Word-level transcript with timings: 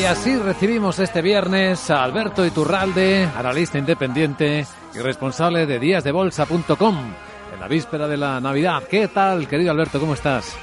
Y 0.00 0.04
así 0.06 0.34
recibimos 0.38 0.98
este 0.98 1.20
viernes 1.20 1.90
a 1.90 2.02
Alberto 2.02 2.46
Iturralde, 2.46 3.28
analista 3.36 3.76
independiente 3.76 4.64
y 4.94 4.98
responsable 4.98 5.66
de 5.66 5.78
díasdebolsa.com 5.78 6.96
en 7.52 7.60
la 7.60 7.68
víspera 7.68 8.08
de 8.08 8.16
la 8.16 8.40
Navidad. 8.40 8.82
¿Qué 8.88 9.08
tal, 9.08 9.46
querido 9.46 9.72
Alberto? 9.72 10.00
¿Cómo 10.00 10.14
estás? 10.14 10.56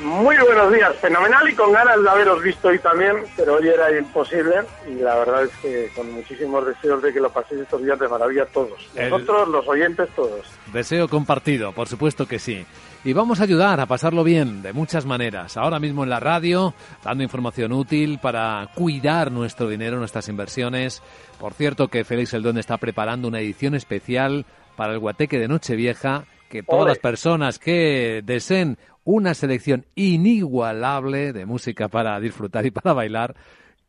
Muy 0.00 0.36
buenos 0.38 0.72
días, 0.72 0.96
fenomenal 1.02 1.46
y 1.50 1.54
con 1.54 1.70
ganas 1.70 2.02
de 2.02 2.08
haberos 2.08 2.42
visto 2.42 2.68
hoy 2.68 2.78
también, 2.78 3.16
pero 3.36 3.56
hoy 3.56 3.68
era 3.68 3.94
imposible 3.98 4.62
y 4.88 4.94
la 4.94 5.16
verdad 5.16 5.44
es 5.44 5.50
que 5.60 5.90
con 5.94 6.10
muchísimos 6.10 6.64
deseos 6.64 7.02
de 7.02 7.12
que 7.12 7.20
lo 7.20 7.30
paséis 7.30 7.60
estos 7.60 7.84
días 7.84 7.98
de 7.98 8.08
maravilla 8.08 8.46
todos. 8.46 8.88
Nosotros, 8.94 9.48
los 9.48 9.68
oyentes, 9.68 10.08
todos. 10.16 10.46
Deseo 10.72 11.08
compartido, 11.08 11.72
por 11.72 11.88
supuesto 11.88 12.26
que 12.26 12.38
sí. 12.38 12.64
Y 13.04 13.12
vamos 13.12 13.40
a 13.40 13.44
ayudar 13.44 13.80
a 13.80 13.86
pasarlo 13.86 14.24
bien 14.24 14.60
de 14.60 14.72
muchas 14.72 15.06
maneras. 15.06 15.56
Ahora 15.56 15.78
mismo 15.78 16.02
en 16.02 16.10
la 16.10 16.20
radio, 16.20 16.74
dando 17.04 17.22
información 17.22 17.72
útil 17.72 18.18
para 18.18 18.68
cuidar 18.74 19.30
nuestro 19.30 19.68
dinero, 19.68 19.98
nuestras 19.98 20.28
inversiones. 20.28 21.02
Por 21.38 21.54
cierto 21.54 21.88
que 21.88 22.04
Félix 22.04 22.34
Eldón 22.34 22.58
está 22.58 22.76
preparando 22.76 23.28
una 23.28 23.40
edición 23.40 23.74
especial 23.74 24.46
para 24.76 24.92
el 24.92 24.98
Guateque 24.98 25.38
de 25.38 25.48
Nochevieja 25.48 26.26
que 26.48 26.62
todas 26.62 26.86
las 26.86 26.98
personas 26.98 27.58
que 27.58 28.22
deseen 28.24 28.78
una 29.04 29.34
selección 29.34 29.86
inigualable 29.94 31.32
de 31.32 31.46
música 31.46 31.88
para 31.88 32.18
disfrutar 32.20 32.66
y 32.66 32.70
para 32.70 32.92
bailar, 32.94 33.36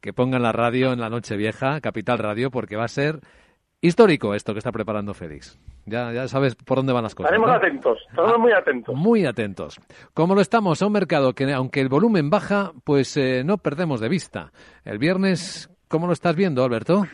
que 0.02 0.14
pongan 0.14 0.44
la 0.44 0.52
radio 0.52 0.94
en 0.94 1.00
la 1.00 1.10
noche 1.10 1.36
vieja, 1.36 1.82
Capital 1.82 2.20
Radio, 2.20 2.52
porque 2.52 2.76
va 2.76 2.86
a 2.86 2.90
ser 2.90 3.20
histórico 3.82 4.34
esto 4.34 4.54
que 4.54 4.60
está 4.60 4.72
preparando 4.72 5.14
Félix. 5.14 5.60
Ya, 5.86 6.12
ya 6.12 6.28
sabes 6.28 6.56
por 6.56 6.78
dónde 6.78 6.94
van 6.94 7.04
las 7.04 7.16
cosas. 7.16 7.32
Estaremos 7.32 7.56
atentos, 7.56 8.00
estaremos 8.10 8.40
muy 8.40 8.52
atentos. 8.52 8.96
Muy 8.96 9.26
atentos. 9.26 9.80
Como 10.14 10.36
lo 10.36 10.42
estamos 10.42 10.82
a 10.82 10.88
un 10.88 10.94
mercado 10.94 11.34
que, 11.34 11.52
aunque 11.54 11.82
el 11.82 11.90
volumen 11.90 12.30
baja, 12.30 12.72
pues 12.84 13.18
eh, 13.18 13.44
no 13.44 13.58
perdemos 13.58 14.00
de 14.00 14.10
vista. 14.10 14.52
El 14.86 15.00
viernes, 15.00 15.70
¿cómo 15.88 16.08
lo 16.08 16.14
estás 16.14 16.36
viendo, 16.36 16.64
Alberto? 16.64 17.06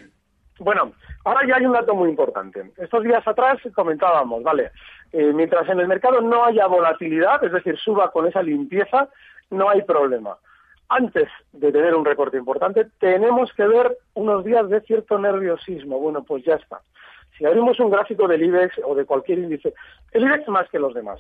Bueno, 0.60 0.94
ahora 1.26 1.42
ya 1.48 1.58
hay 1.58 1.66
un 1.66 1.74
dato 1.74 1.94
muy 1.94 2.10
importante. 2.10 2.72
Estos 2.78 3.04
días 3.04 3.26
atrás 3.28 3.58
comentábamos, 3.74 4.42
vale, 4.42 4.72
eh, 5.12 5.34
mientras 5.34 5.68
en 5.70 5.80
el 5.80 5.88
mercado 5.88 6.22
no 6.22 6.46
haya 6.46 6.68
volatilidad, 6.68 7.44
es 7.44 7.52
decir, 7.52 7.78
suba 7.78 8.12
con 8.12 8.28
esa 8.28 8.42
limpieza, 8.42 9.10
no 9.50 9.70
hay 9.70 9.82
problema. 9.84 10.38
Antes 10.90 11.30
de 11.52 11.72
tener 11.72 11.96
un 11.96 12.06
recorte 12.06 12.38
importante, 12.38 12.86
tenemos 13.00 13.52
que 13.54 13.66
ver 13.68 13.98
unos 14.14 14.44
días 14.44 14.70
de 14.70 14.82
cierto 14.82 15.18
nerviosismo. 15.18 16.00
Bueno, 16.00 16.24
pues 16.24 16.44
ya 16.44 16.56
está. 16.56 16.82
Si 17.38 17.46
abrimos 17.46 17.80
un 17.80 17.90
gráfico 17.90 18.28
del 18.28 18.44
IBEX 18.44 18.80
o 18.84 18.96
de 18.96 19.06
cualquier 19.06 19.40
índice, 19.40 19.74
el 20.12 20.24
IBEX 20.24 20.48
más 20.48 20.70
que 20.70 20.80
los 20.80 20.94
demás. 20.94 21.20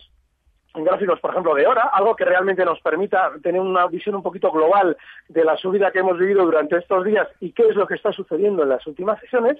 En 0.76 0.84
gráficos, 0.84 1.20
por 1.22 1.32
ejemplo, 1.32 1.56
de 1.56 1.66
hora, 1.66 1.90
algo 1.94 2.16
que 2.16 2.26
realmente 2.26 2.66
nos 2.66 2.82
permita 2.82 3.32
tener 3.42 3.62
una 3.62 3.88
visión 3.88 4.16
un 4.16 4.24
poquito 4.24 4.52
global 4.52 4.98
de 5.30 5.46
la 5.46 5.56
subida 5.56 5.92
que 5.92 6.00
hemos 6.00 6.18
vivido 6.18 6.44
durante 6.44 6.78
estos 6.78 7.06
días 7.06 7.28
y 7.40 7.54
qué 7.54 7.64
es 7.70 7.76
lo 7.76 7.88
que 7.88 7.96
está 7.96 8.12
sucediendo 8.12 8.64
en 8.64 8.70
las 8.70 8.86
últimas 8.86 9.20
sesiones, 9.22 9.58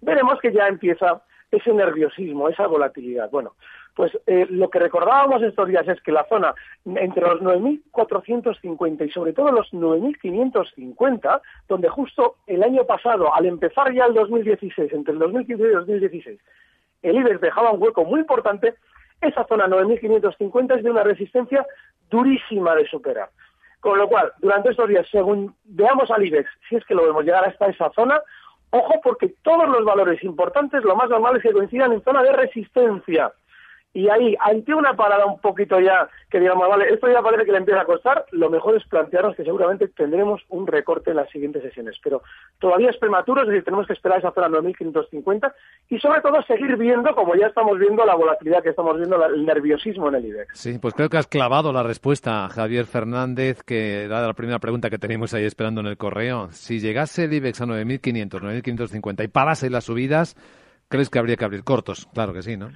veremos 0.00 0.40
que 0.40 0.52
ya 0.52 0.68
empieza 0.68 1.20
ese 1.52 1.72
nerviosismo, 1.72 2.48
esa 2.48 2.66
volatilidad. 2.66 3.30
Bueno, 3.30 3.54
pues 3.94 4.10
eh, 4.26 4.46
lo 4.48 4.70
que 4.70 4.78
recordábamos 4.78 5.42
estos 5.42 5.68
días 5.68 5.86
es 5.86 6.00
que 6.00 6.12
la 6.12 6.24
zona 6.24 6.54
entre 6.86 7.22
los 7.22 7.40
9.450 7.42 9.06
y 9.06 9.10
sobre 9.10 9.34
todo 9.34 9.52
los 9.52 9.70
9.550, 9.72 11.40
donde 11.68 11.88
justo 11.88 12.36
el 12.46 12.62
año 12.62 12.84
pasado, 12.84 13.34
al 13.34 13.46
empezar 13.46 13.92
ya 13.92 14.06
el 14.06 14.14
2016, 14.14 14.92
entre 14.92 15.12
el 15.12 15.18
2015 15.18 15.62
y 15.62 15.66
el 15.66 15.72
2016, 15.74 16.40
el 17.02 17.16
IBEX 17.16 17.40
dejaba 17.40 17.72
un 17.72 17.82
hueco 17.82 18.04
muy 18.04 18.20
importante, 18.20 18.74
esa 19.20 19.44
zona 19.46 19.66
9.550 19.66 20.78
es 20.78 20.84
de 20.84 20.90
una 20.90 21.02
resistencia 21.02 21.66
durísima 22.10 22.74
de 22.74 22.86
superar. 22.88 23.28
Con 23.80 23.98
lo 23.98 24.08
cual, 24.08 24.32
durante 24.38 24.70
estos 24.70 24.88
días, 24.88 25.06
según 25.10 25.54
veamos 25.64 26.10
al 26.10 26.24
IBEX, 26.24 26.48
si 26.68 26.76
es 26.76 26.84
que 26.84 26.94
lo 26.94 27.04
vemos 27.04 27.24
llegar 27.24 27.44
hasta 27.44 27.66
esa 27.66 27.90
zona, 27.90 28.20
Ojo 28.74 29.00
porque 29.02 29.28
todos 29.42 29.68
los 29.68 29.84
valores 29.84 30.24
importantes 30.24 30.82
lo 30.82 30.96
más 30.96 31.10
normal 31.10 31.36
es 31.36 31.42
que 31.42 31.52
coincidan 31.52 31.92
en 31.92 32.02
zona 32.02 32.22
de 32.22 32.32
resistencia. 32.32 33.30
Y 33.94 34.08
ahí, 34.08 34.34
ante 34.40 34.74
una 34.74 34.94
parada 34.94 35.26
un 35.26 35.38
poquito 35.38 35.78
ya, 35.78 36.08
que 36.30 36.40
digamos, 36.40 36.66
vale, 36.66 36.88
esto 36.88 37.08
ya 37.12 37.20
parece 37.20 37.44
que 37.44 37.52
le 37.52 37.58
empieza 37.58 37.82
a 37.82 37.84
costar, 37.84 38.24
lo 38.30 38.48
mejor 38.48 38.76
es 38.76 38.84
plantearnos 38.86 39.36
que 39.36 39.44
seguramente 39.44 39.88
tendremos 39.88 40.40
un 40.48 40.66
recorte 40.66 41.10
en 41.10 41.16
las 41.16 41.28
siguientes 41.28 41.62
sesiones. 41.62 41.98
Pero 42.02 42.22
todavía 42.58 42.88
es 42.88 42.96
prematuro, 42.96 43.42
es 43.42 43.48
decir, 43.48 43.64
tenemos 43.64 43.86
que 43.86 43.92
esperar 43.92 44.18
esa 44.18 44.32
zona 44.32 44.48
9.550 44.48 45.52
y 45.90 45.98
sobre 45.98 46.22
todo 46.22 46.40
seguir 46.42 46.76
viendo, 46.78 47.14
como 47.14 47.34
ya 47.34 47.48
estamos 47.48 47.78
viendo, 47.78 48.06
la 48.06 48.14
volatilidad 48.14 48.62
que 48.62 48.70
estamos 48.70 48.96
viendo, 48.96 49.22
el 49.26 49.44
nerviosismo 49.44 50.08
en 50.08 50.14
el 50.14 50.24
IBEX. 50.24 50.58
Sí, 50.58 50.78
pues 50.78 50.94
creo 50.94 51.10
que 51.10 51.18
has 51.18 51.26
clavado 51.26 51.70
la 51.70 51.82
respuesta, 51.82 52.48
Javier 52.48 52.86
Fernández, 52.86 53.62
que 53.62 54.04
era 54.04 54.26
la 54.26 54.32
primera 54.32 54.58
pregunta 54.58 54.88
que 54.88 54.98
teníamos 54.98 55.34
ahí 55.34 55.44
esperando 55.44 55.82
en 55.82 55.88
el 55.88 55.98
correo. 55.98 56.48
Si 56.52 56.80
llegase 56.80 57.24
el 57.24 57.34
IBEX 57.34 57.60
a 57.60 57.66
9.500, 57.66 58.40
9.550 58.40 59.24
y 59.24 59.28
parase 59.28 59.68
las 59.68 59.84
subidas, 59.84 60.34
¿crees 60.88 61.10
que 61.10 61.18
habría 61.18 61.36
que 61.36 61.44
abrir 61.44 61.62
cortos? 61.62 62.08
Claro 62.14 62.32
que 62.32 62.40
sí, 62.40 62.56
¿no? 62.56 62.70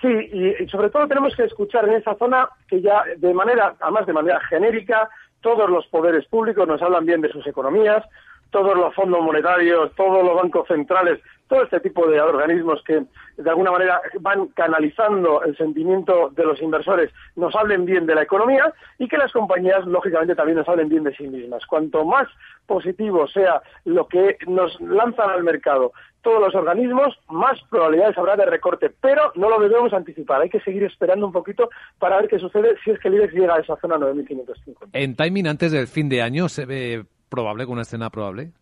Sí, 0.00 0.08
y, 0.08 0.68
sobre 0.68 0.90
todo 0.90 1.08
tenemos 1.08 1.34
que 1.34 1.44
escuchar 1.44 1.88
en 1.88 1.94
esa 1.94 2.14
zona 2.14 2.48
que 2.68 2.80
ya 2.80 3.02
de 3.16 3.34
manera, 3.34 3.74
además 3.80 4.06
de 4.06 4.12
manera 4.12 4.40
genérica, 4.40 5.08
todos 5.40 5.68
los 5.68 5.86
poderes 5.88 6.26
públicos 6.26 6.66
nos 6.66 6.82
hablan 6.82 7.04
bien 7.04 7.20
de 7.20 7.30
sus 7.30 7.46
economías, 7.46 8.04
todos 8.50 8.76
los 8.76 8.94
fondos 8.94 9.20
monetarios, 9.22 9.94
todos 9.94 10.24
los 10.24 10.34
bancos 10.34 10.66
centrales, 10.68 11.20
todo 11.48 11.62
este 11.62 11.80
tipo 11.80 12.06
de 12.06 12.20
organismos 12.20 12.82
que 12.84 13.02
de 13.36 13.50
alguna 13.50 13.70
manera 13.70 14.00
van 14.20 14.48
canalizando 14.48 15.42
el 15.42 15.56
sentimiento 15.56 16.30
de 16.34 16.44
los 16.44 16.60
inversores, 16.60 17.10
nos 17.36 17.54
hablen 17.56 17.84
bien 17.84 18.06
de 18.06 18.14
la 18.14 18.22
economía 18.22 18.72
y 18.98 19.08
que 19.08 19.16
las 19.16 19.32
compañías, 19.32 19.86
lógicamente, 19.86 20.34
también 20.34 20.58
nos 20.58 20.68
hablen 20.68 20.88
bien 20.88 21.04
de 21.04 21.14
sí 21.14 21.26
mismas. 21.26 21.64
Cuanto 21.66 22.04
más 22.04 22.28
positivo 22.66 23.26
sea 23.28 23.62
lo 23.84 24.06
que 24.08 24.36
nos 24.46 24.78
lanzan 24.80 25.30
al 25.30 25.42
mercado 25.42 25.92
todos 26.20 26.40
los 26.40 26.54
organismos, 26.54 27.16
más 27.30 27.58
probabilidades 27.70 28.18
habrá 28.18 28.36
de 28.36 28.44
recorte, 28.44 28.90
pero 29.00 29.32
no 29.36 29.48
lo 29.48 29.60
debemos 29.60 29.92
anticipar. 29.92 30.42
Hay 30.42 30.50
que 30.50 30.60
seguir 30.60 30.84
esperando 30.84 31.24
un 31.24 31.32
poquito 31.32 31.70
para 31.98 32.18
ver 32.18 32.28
qué 32.28 32.38
sucede 32.38 32.74
si 32.84 32.90
es 32.90 32.98
que 32.98 33.08
el 33.08 33.14
IBEX 33.14 33.32
llega 33.32 33.54
a 33.54 33.60
esa 33.60 33.76
zona 33.76 33.96
9.550. 33.96 34.88
¿En 34.92 35.16
timing 35.16 35.46
antes 35.46 35.72
del 35.72 35.86
fin 35.86 36.08
de 36.08 36.20
año 36.20 36.48
se 36.48 36.66
ve 36.66 37.04
probable, 37.28 37.64
con 37.64 37.74
una 37.74 37.82
escena 37.82 38.10
probable? 38.10 38.52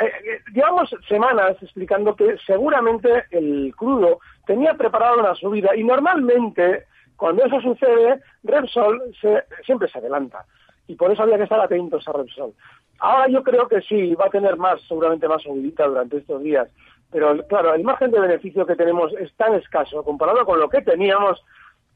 llevamos 0.52 0.94
semanas 1.08 1.56
explicando 1.60 2.16
que 2.16 2.36
seguramente 2.46 3.24
el 3.30 3.74
crudo 3.76 4.20
tenía 4.46 4.74
preparado 4.74 5.20
una 5.20 5.34
subida 5.34 5.76
y 5.76 5.84
normalmente 5.84 6.86
cuando 7.16 7.44
eso 7.44 7.60
sucede, 7.60 8.20
Repsol 8.42 9.00
se, 9.20 9.44
siempre 9.64 9.88
se 9.88 9.98
adelanta. 9.98 10.44
Y 10.88 10.96
por 10.96 11.12
eso 11.12 11.22
había 11.22 11.36
que 11.36 11.44
estar 11.44 11.60
atentos 11.60 12.06
a 12.08 12.12
Repsol. 12.12 12.52
Ahora 12.98 13.28
yo 13.28 13.42
creo 13.42 13.68
que 13.68 13.80
sí, 13.82 14.14
va 14.14 14.26
a 14.26 14.30
tener 14.30 14.56
más, 14.56 14.80
seguramente 14.88 15.28
más 15.28 15.42
subidita 15.42 15.86
durante 15.86 16.16
estos 16.18 16.42
días. 16.42 16.68
Pero 17.10 17.46
claro, 17.46 17.74
el 17.74 17.84
margen 17.84 18.10
de 18.10 18.20
beneficio 18.20 18.66
que 18.66 18.74
tenemos 18.74 19.12
es 19.20 19.32
tan 19.36 19.54
escaso 19.54 20.02
comparado 20.02 20.44
con 20.44 20.58
lo 20.58 20.68
que 20.68 20.80
teníamos 20.82 21.44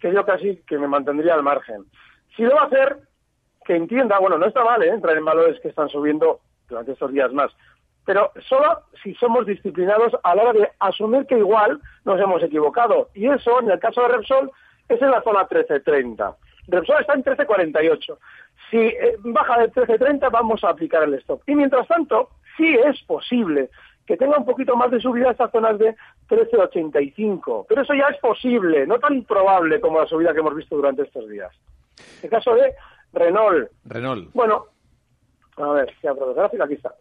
que 0.01 0.13
yo 0.13 0.25
casi 0.25 0.57
que 0.67 0.79
me 0.79 0.89
mantendría 0.89 1.35
al 1.35 1.43
margen. 1.43 1.85
Si 2.37 2.43
lo 2.43 2.55
va 2.55 2.63
a 2.63 2.67
hacer, 2.67 2.99
que 3.65 3.75
entienda, 3.75 4.19
bueno, 4.19 4.39
no 4.39 4.47
está 4.47 4.65
mal 4.65 4.83
¿eh? 4.83 4.89
entrar 4.89 5.17
en 5.17 5.25
valores 5.25 5.61
que 5.61 5.69
están 5.69 5.89
subiendo 5.89 6.41
durante 6.69 6.93
estos 6.93 7.13
días 7.13 7.33
más, 7.33 7.51
pero 8.05 8.31
solo 8.49 8.83
si 9.03 9.15
somos 9.15 9.47
disciplinados 9.47 10.13
a 10.23 10.35
la 10.35 10.43
hora 10.43 10.53
de 10.53 10.71
asumir 10.79 11.27
que 11.27 11.39
igual 11.39 11.81
nos 12.05 12.21
hemos 12.21 12.43
equivocado. 12.43 13.09
Y 13.15 13.27
eso, 13.27 13.61
en 13.61 13.71
el 13.71 13.81
caso 13.81 14.03
de 14.03 14.09
Repsol, 14.09 14.51
es 14.89 15.03
en 15.03 15.11
la 15.11 15.23
zona 15.23 15.41
1330. 15.41 16.37
Repsol 16.69 17.01
está 17.01 17.15
en 17.15 17.19
1348. 17.19 18.19
Si 18.71 18.79
eh, 18.79 19.17
baja 19.19 19.55
de 19.55 19.65
1330, 19.65 20.29
vamos 20.31 20.63
a 20.63 20.71
aplicar 20.71 21.03
el 21.03 21.15
stop. 21.15 21.43
Y 21.47 21.57
mientras 21.57 21.89
tanto, 21.89 22.31
sí 22.57 22.77
es 22.85 23.03
posible 23.03 23.71
que 24.07 24.17
tenga 24.17 24.39
un 24.39 24.47
poquito 24.47 24.77
más 24.77 24.91
de 24.93 25.01
subida 25.01 25.33
estas 25.33 25.51
zonas 25.51 25.79
de 25.79 25.97
13,85. 26.29 27.67
Pero 27.69 27.83
eso 27.83 27.95
ya 27.95 28.09
es 28.09 28.19
posible, 28.19 28.87
no 28.87 28.99
tan 28.99 29.23
probable 29.25 29.81
como 29.81 30.01
la 30.01 30.07
subida 30.07 30.33
que 30.33 30.41
hemos 30.41 30.55
visto 30.55 30.77
durante 30.77 31.03
estos 31.03 31.29
días. 31.29 31.53
En 32.23 32.31
caso 32.31 32.55
de 32.55 32.75
Renault. 33.13 33.71
Renault. 33.85 34.31
Bueno, 34.35 34.67
a 35.57 35.71
ver, 35.73 35.95
si 36.01 36.07
abro 36.07 36.29
la 36.29 36.35
gráfica, 36.35 36.65
aquí 36.65 36.75
está. 36.75 36.95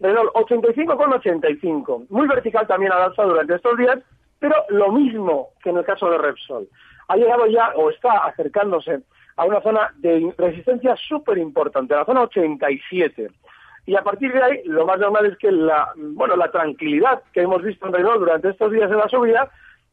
Renault 0.00 0.32
85,85. 0.34 2.06
Muy 2.08 2.26
vertical 2.26 2.66
también 2.66 2.92
al 2.92 3.02
alza 3.02 3.22
durante 3.22 3.54
estos 3.54 3.76
días, 3.78 3.98
pero 4.38 4.56
lo 4.68 4.90
mismo 4.92 5.50
que 5.62 5.70
en 5.70 5.78
el 5.78 5.84
caso 5.84 6.10
de 6.10 6.18
Repsol. 6.18 6.68
Ha 7.08 7.16
llegado 7.16 7.46
ya 7.46 7.72
o 7.76 7.90
está 7.90 8.24
acercándose 8.26 9.02
a 9.36 9.44
una 9.44 9.60
zona 9.60 9.92
de 9.96 10.34
resistencia 10.36 10.96
súper 10.96 11.38
importante, 11.38 11.94
la 11.94 12.04
zona 12.04 12.22
87 12.22 13.30
y 13.84 13.96
a 13.96 14.02
partir 14.02 14.32
de 14.32 14.42
ahí 14.42 14.60
lo 14.64 14.86
más 14.86 14.98
normal 14.98 15.26
es 15.26 15.36
que 15.38 15.50
la, 15.50 15.92
bueno, 15.96 16.36
la 16.36 16.50
tranquilidad 16.50 17.22
que 17.32 17.42
hemos 17.42 17.62
visto 17.62 17.86
en 17.86 17.92
Renault 17.92 18.20
durante 18.20 18.50
estos 18.50 18.70
días 18.70 18.88
de 18.88 18.96
la 18.96 19.08
subida 19.08 19.50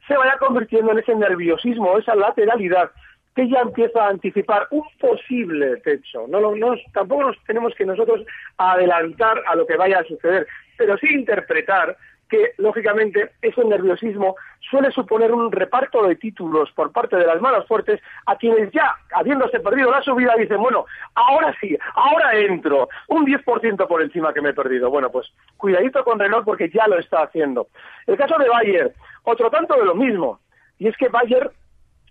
se 0.07 0.15
vaya 0.15 0.37
convirtiendo 0.37 0.91
en 0.91 0.99
ese 0.99 1.15
nerviosismo, 1.15 1.97
esa 1.97 2.15
lateralidad 2.15 2.91
que 3.35 3.47
ya 3.47 3.61
empieza 3.61 4.05
a 4.05 4.09
anticipar 4.09 4.67
un 4.71 4.83
posible 4.99 5.77
techo. 5.77 6.27
No, 6.27 6.39
no, 6.55 6.75
tampoco 6.93 7.23
nos 7.23 7.43
tenemos 7.45 7.73
que 7.75 7.85
nosotros 7.85 8.21
adelantar 8.57 9.41
a 9.47 9.55
lo 9.55 9.65
que 9.65 9.77
vaya 9.77 9.99
a 9.99 10.03
suceder, 10.03 10.47
pero 10.77 10.97
sí 10.97 11.07
interpretar 11.13 11.95
que, 12.29 12.51
lógicamente, 12.57 13.31
ese 13.41 13.63
nerviosismo 13.65 14.35
suele 14.69 14.91
suponer 14.91 15.31
un 15.33 15.51
reparto 15.51 16.05
de 16.05 16.15
títulos 16.15 16.71
por 16.73 16.91
parte 16.91 17.17
de 17.17 17.25
las 17.25 17.41
malas 17.41 17.65
fuertes 17.67 17.99
a 18.27 18.35
quienes 18.35 18.71
ya, 18.71 18.95
habiéndose 19.13 19.59
perdido 19.59 19.91
la 19.91 20.01
subida, 20.01 20.35
dicen, 20.37 20.57
bueno, 20.57 20.85
ahora 21.15 21.55
sí, 21.59 21.77
ahora 21.95 22.37
entro, 22.37 22.87
un 23.07 23.25
10% 23.25 23.87
por 23.87 24.01
encima 24.01 24.33
que 24.33 24.41
me 24.41 24.49
he 24.49 24.53
perdido. 24.53 24.89
Bueno, 24.89 25.09
pues 25.09 25.27
cuidadito 25.57 26.03
con 26.03 26.19
Renault 26.19 26.45
porque 26.45 26.69
ya 26.69 26.87
lo 26.87 26.99
está 26.99 27.23
haciendo. 27.23 27.67
El 28.05 28.17
caso 28.17 28.37
de 28.37 28.47
Bayer, 28.47 28.93
otro 29.23 29.49
tanto 29.49 29.75
de 29.75 29.85
lo 29.85 29.95
mismo, 29.95 30.39
y 30.77 30.87
es 30.87 30.95
que 30.97 31.09
Bayer 31.09 31.51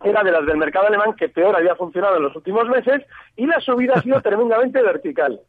era 0.02 0.22
de 0.22 0.30
las 0.30 0.46
del 0.46 0.56
mercado 0.56 0.86
alemán 0.86 1.14
que 1.14 1.28
peor 1.28 1.56
había 1.56 1.74
funcionado 1.74 2.16
en 2.16 2.22
los 2.22 2.36
últimos 2.36 2.68
meses 2.68 3.02
y 3.36 3.46
la 3.46 3.60
subida 3.60 3.94
ha 3.94 4.02
sido 4.02 4.20
tremendamente 4.22 4.82
vertical. 4.82 5.40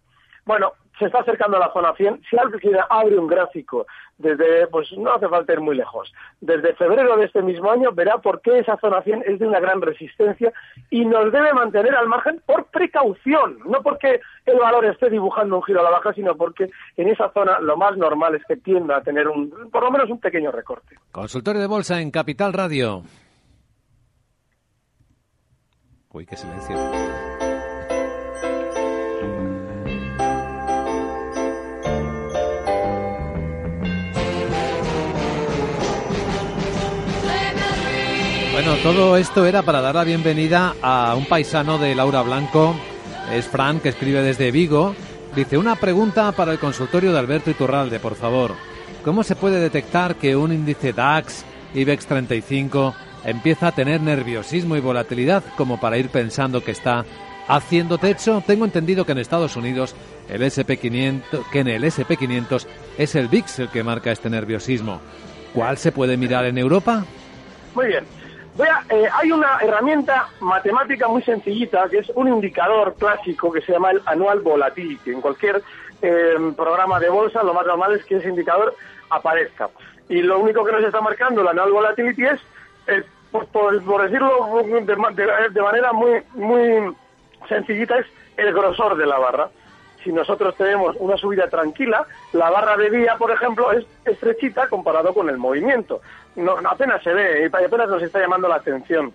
Bueno, 0.45 0.73
se 0.99 1.05
está 1.05 1.19
acercando 1.19 1.57
a 1.57 1.61
la 1.61 1.73
zona 1.73 1.93
100. 1.93 2.21
Si 2.29 2.37
alguien 2.37 2.77
abre 2.89 3.17
un 3.17 3.27
gráfico 3.27 3.87
desde, 4.17 4.67
pues 4.67 4.91
no 4.97 5.13
hace 5.13 5.27
falta 5.27 5.53
ir 5.53 5.61
muy 5.61 5.75
lejos, 5.75 6.13
desde 6.41 6.75
febrero 6.75 7.15
de 7.17 7.25
este 7.25 7.41
mismo 7.41 7.71
año, 7.71 7.91
verá 7.93 8.17
por 8.17 8.41
qué 8.41 8.59
esa 8.59 8.77
zona 8.77 9.01
100 9.01 9.23
es 9.25 9.39
de 9.39 9.47
una 9.47 9.59
gran 9.59 9.81
resistencia 9.81 10.51
y 10.89 11.05
nos 11.05 11.31
debe 11.31 11.53
mantener 11.53 11.95
al 11.95 12.07
margen 12.07 12.41
por 12.45 12.65
precaución, 12.65 13.59
no 13.65 13.81
porque 13.81 14.19
el 14.45 14.59
valor 14.59 14.85
esté 14.85 15.09
dibujando 15.09 15.55
un 15.55 15.63
giro 15.63 15.79
a 15.79 15.83
la 15.83 15.91
baja, 15.91 16.13
sino 16.13 16.35
porque 16.35 16.69
en 16.97 17.07
esa 17.07 17.31
zona 17.31 17.59
lo 17.59 17.77
más 17.77 17.97
normal 17.97 18.35
es 18.35 18.43
que 18.45 18.57
tienda 18.57 18.97
a 18.97 19.01
tener 19.01 19.27
un, 19.27 19.69
por 19.71 19.83
lo 19.83 19.91
menos 19.91 20.09
un 20.09 20.19
pequeño 20.19 20.51
recorte. 20.51 20.97
Consultorio 21.11 21.61
de 21.61 21.67
bolsa 21.67 22.01
en 22.01 22.11
Capital 22.11 22.51
Radio. 22.53 23.03
Uy, 26.11 26.25
qué 26.25 26.35
silencio. 26.35 26.75
Bueno, 38.61 38.75
todo 38.83 39.15
esto 39.15 39.45
era 39.45 39.61
para 39.61 39.79
dar 39.79 39.95
la 39.95 40.03
bienvenida 40.03 40.75
a 40.81 41.15
un 41.15 41.25
paisano 41.25 41.77
de 41.77 41.95
Laura 41.95 42.21
Blanco, 42.23 42.75
es 43.31 43.47
Fran, 43.47 43.79
que 43.79 43.87
escribe 43.87 44.21
desde 44.21 44.51
Vigo. 44.51 44.93
Dice, 45.33 45.57
una 45.57 45.77
pregunta 45.77 46.33
para 46.33 46.51
el 46.51 46.59
consultorio 46.59 47.13
de 47.13 47.19
Alberto 47.19 47.49
Iturralde, 47.49 48.01
por 48.01 48.15
favor. 48.15 48.55
¿Cómo 49.05 49.23
se 49.23 49.37
puede 49.37 49.61
detectar 49.61 50.15
que 50.15 50.35
un 50.35 50.51
índice 50.51 50.91
DAX, 50.91 51.45
IBEX 51.73 52.05
35, 52.05 52.93
empieza 53.23 53.67
a 53.67 53.71
tener 53.71 54.01
nerviosismo 54.01 54.75
y 54.75 54.81
volatilidad 54.81 55.41
como 55.55 55.79
para 55.79 55.97
ir 55.97 56.09
pensando 56.09 56.61
que 56.61 56.71
está 56.71 57.05
haciendo 57.47 57.97
techo? 57.97 58.43
Tengo 58.45 58.65
entendido 58.65 59.05
que 59.05 59.13
en 59.13 59.19
Estados 59.19 59.55
Unidos 59.55 59.95
el 60.27 60.41
SP500, 60.41 61.49
que 61.49 61.59
en 61.59 61.69
el 61.69 61.85
SP500 61.85 62.67
es 62.97 63.15
el 63.15 63.29
VIX 63.29 63.59
el 63.59 63.69
que 63.69 63.85
marca 63.85 64.11
este 64.11 64.29
nerviosismo. 64.29 64.99
¿Cuál 65.53 65.77
se 65.77 65.93
puede 65.93 66.17
mirar 66.17 66.43
en 66.43 66.57
Europa? 66.57 67.05
Muy 67.73 67.87
bien. 67.87 68.18
Eh, 68.57 69.07
hay 69.13 69.31
una 69.31 69.59
herramienta 69.61 70.27
matemática 70.39 71.07
muy 71.07 71.21
sencillita 71.23 71.87
que 71.89 71.99
es 71.99 72.09
un 72.15 72.27
indicador 72.27 72.95
clásico 72.97 73.51
que 73.51 73.61
se 73.61 73.71
llama 73.71 73.91
el 73.91 74.01
Annual 74.05 74.39
Volatility. 74.39 75.11
En 75.11 75.21
cualquier 75.21 75.61
em, 76.01 76.53
programa 76.53 76.99
de 76.99 77.09
bolsa 77.09 77.43
lo 77.43 77.53
más 77.53 77.65
normal 77.65 77.95
es 77.95 78.05
que 78.05 78.17
ese 78.17 78.29
indicador 78.29 78.75
aparezca. 79.09 79.69
Y 80.09 80.21
lo 80.21 80.39
único 80.39 80.65
que 80.65 80.71
nos 80.71 80.83
está 80.83 80.99
marcando 81.01 81.41
el 81.41 81.47
Annual 81.47 81.71
Volatility 81.71 82.25
es, 82.25 82.41
por, 83.31 84.01
decirlo 84.03 84.63
de, 84.81 85.61
manera 85.61 85.93
muy, 85.93 86.21
muy 86.33 86.95
sencillita, 87.47 87.99
es 87.99 88.07
el 88.37 88.53
grosor 88.53 88.97
de 88.97 89.05
la 89.05 89.19
barra 89.19 89.49
si 90.09 90.13
nosotros 90.13 90.55
tenemos 90.55 90.95
una 90.97 91.17
subida 91.17 91.47
tranquila, 91.49 92.03
la 92.33 92.49
barra 92.49 92.75
de 92.77 92.89
día, 92.89 93.15
por 93.19 93.29
ejemplo, 93.29 93.71
es 93.71 93.85
estrechita 94.05 94.67
comparado 94.67 95.13
con 95.13 95.29
el 95.29 95.37
movimiento. 95.37 96.01
No, 96.35 96.57
apenas 96.67 97.03
se 97.03 97.13
ve, 97.13 97.45
apenas 97.45 97.87
nos 97.87 98.01
está 98.01 98.19
llamando 98.19 98.47
la 98.47 98.55
atención. 98.55 99.13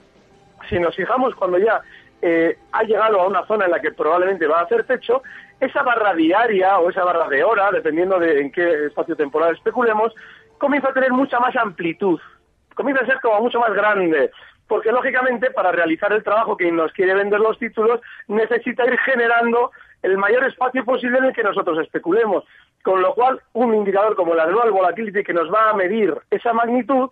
Si 0.68 0.78
nos 0.78 0.94
fijamos 0.94 1.34
cuando 1.34 1.58
ya 1.58 1.80
eh, 2.22 2.56
ha 2.70 2.84
llegado 2.84 3.20
a 3.20 3.26
una 3.26 3.44
zona 3.44 3.64
en 3.64 3.72
la 3.72 3.80
que 3.80 3.90
probablemente 3.90 4.46
va 4.46 4.60
a 4.60 4.62
hacer 4.62 4.84
techo, 4.84 5.24
esa 5.58 5.82
barra 5.82 6.14
diaria 6.14 6.78
o 6.78 6.90
esa 6.90 7.02
barra 7.02 7.26
de 7.26 7.42
hora, 7.42 7.72
dependiendo 7.72 8.20
de 8.20 8.42
en 8.42 8.52
qué 8.52 8.86
espacio 8.86 9.16
temporal 9.16 9.52
especulemos, 9.56 10.14
comienza 10.58 10.90
a 10.90 10.94
tener 10.94 11.10
mucha 11.10 11.40
más 11.40 11.56
amplitud, 11.56 12.20
comienza 12.76 13.02
a 13.02 13.06
ser 13.06 13.18
como 13.20 13.40
mucho 13.40 13.58
más 13.58 13.74
grande. 13.74 14.30
porque 14.68 14.92
lógicamente 14.92 15.50
para 15.50 15.72
realizar 15.72 16.12
el 16.12 16.22
trabajo 16.22 16.56
que 16.56 16.70
nos 16.70 16.92
quiere 16.92 17.14
vender 17.14 17.40
los 17.40 17.58
títulos 17.58 18.00
necesita 18.28 18.86
ir 18.86 18.96
generando 19.00 19.72
el 20.04 20.18
mayor 20.18 20.44
espacio 20.44 20.84
posible 20.84 21.16
en 21.16 21.24
el 21.24 21.32
que 21.32 21.42
nosotros 21.42 21.78
especulemos. 21.78 22.44
Con 22.82 23.00
lo 23.00 23.14
cual, 23.14 23.40
un 23.54 23.74
indicador 23.74 24.14
como 24.14 24.34
el 24.34 24.40
Annual 24.40 24.70
Volatility 24.70 25.24
que 25.24 25.32
nos 25.32 25.52
va 25.52 25.70
a 25.70 25.74
medir 25.74 26.14
esa 26.30 26.52
magnitud 26.52 27.08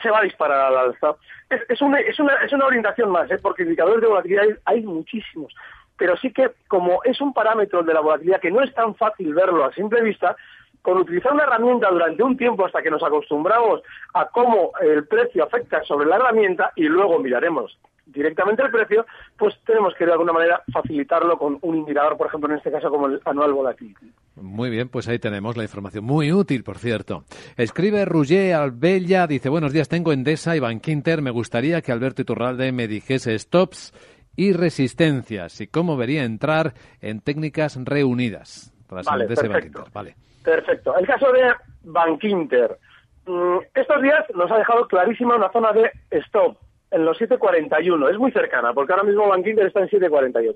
se 0.00 0.10
va 0.10 0.20
a 0.20 0.22
disparar 0.22 0.60
al 0.66 0.78
alza. 0.78 1.16
Es 1.50 1.80
una 1.82 2.64
orientación 2.64 3.10
más, 3.10 3.28
¿eh? 3.32 3.38
porque 3.42 3.64
indicadores 3.64 4.00
de 4.00 4.06
volatilidad 4.06 4.44
hay, 4.64 4.82
muchísimos. 4.82 5.52
Pero 5.98 6.16
sí 6.18 6.32
que, 6.32 6.52
como 6.68 7.02
es 7.02 7.20
un 7.20 7.32
parámetro 7.32 7.82
de 7.82 7.94
la 7.94 8.00
volatilidad 8.00 8.40
que 8.40 8.52
no 8.52 8.62
es 8.62 8.72
tan 8.74 8.94
fácil 8.94 9.34
verlo 9.34 9.64
a 9.64 9.72
simple 9.72 10.00
vista, 10.02 10.36
con 10.82 10.98
utilizar 10.98 11.32
una 11.32 11.42
herramienta 11.42 11.90
durante 11.90 12.22
un 12.22 12.36
tiempo 12.36 12.64
hasta 12.64 12.80
que 12.80 12.92
nos 12.92 13.02
acostumbramos 13.02 13.82
a 14.14 14.26
cómo 14.26 14.70
el 14.80 15.04
precio 15.08 15.42
afecta 15.42 15.82
sobre 15.82 16.06
la 16.06 16.14
herramienta 16.14 16.72
y 16.76 16.84
luego 16.84 17.18
miraremos 17.18 17.76
directamente 18.06 18.62
el 18.62 18.70
precio, 18.70 19.04
pues 19.36 19.54
tenemos 19.66 19.94
que 19.94 20.06
de 20.06 20.12
alguna 20.12 20.32
manera 20.32 20.62
facilitarlo 20.72 21.36
con 21.36 21.58
un 21.60 21.76
indicador, 21.76 22.16
por 22.16 22.28
ejemplo, 22.28 22.50
en 22.50 22.56
este 22.56 22.70
caso 22.70 22.88
como 22.88 23.06
el 23.06 23.20
anual 23.24 23.52
volatility. 23.52 24.12
Muy 24.36 24.70
bien, 24.70 24.88
pues 24.88 25.08
ahí 25.08 25.18
tenemos 25.18 25.56
la 25.56 25.64
información. 25.64 26.04
Muy 26.04 26.32
útil, 26.32 26.62
por 26.62 26.78
cierto. 26.78 27.24
Escribe 27.56 28.04
Roger 28.04 28.54
Albella, 28.54 29.26
dice, 29.26 29.48
buenos 29.48 29.72
días, 29.72 29.88
tengo 29.88 30.12
Endesa 30.12 30.56
y 30.56 30.60
Bankinter. 30.60 31.20
Me 31.20 31.30
gustaría 31.30 31.82
que 31.82 31.92
Alberto 31.92 32.22
Iturralde 32.22 32.70
me 32.72 32.86
dijese 32.86 33.38
stops 33.38 33.92
y 34.36 34.52
resistencias 34.52 35.60
y 35.60 35.66
cómo 35.66 35.96
vería 35.96 36.24
entrar 36.24 36.74
en 37.00 37.20
técnicas 37.20 37.78
reunidas. 37.82 38.72
vale, 38.88 39.26
perfecto. 39.26 39.84
Vale. 39.92 40.14
Perfecto. 40.44 40.96
El 40.96 41.06
caso 41.06 41.32
de 41.32 41.52
Bankinter. 41.82 42.78
Mm, 43.26 43.58
estos 43.74 44.02
días 44.02 44.24
nos 44.34 44.50
ha 44.52 44.58
dejado 44.58 44.86
clarísima 44.86 45.34
una 45.34 45.50
zona 45.50 45.72
de 45.72 45.90
stop 46.10 46.56
en 46.90 47.04
los 47.04 47.18
7.41. 47.18 48.10
Es 48.10 48.18
muy 48.18 48.32
cercana, 48.32 48.72
porque 48.72 48.92
ahora 48.92 49.04
mismo 49.04 49.28
Bank 49.28 49.46
Inter 49.46 49.66
está 49.66 49.80
en 49.80 49.88
7.48. 49.88 50.54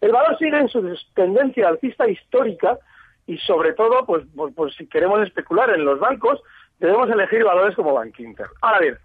El 0.00 0.12
valor 0.12 0.38
sigue 0.38 0.58
en 0.58 0.68
su 0.68 0.96
tendencia 1.14 1.68
alcista 1.68 2.08
histórica 2.08 2.78
y 3.26 3.38
sobre 3.38 3.72
todo, 3.74 4.04
pues, 4.06 4.24
pues, 4.34 4.52
pues, 4.54 4.74
si 4.74 4.86
queremos 4.86 5.22
especular 5.22 5.70
en 5.70 5.84
los 5.84 5.98
bancos, 6.00 6.42
debemos 6.78 7.08
elegir 7.10 7.44
valores 7.44 7.76
como 7.76 7.94
Bank 7.94 8.18
Inter. 8.18 8.46
Ahora 8.60 8.80
bien, 8.80 8.98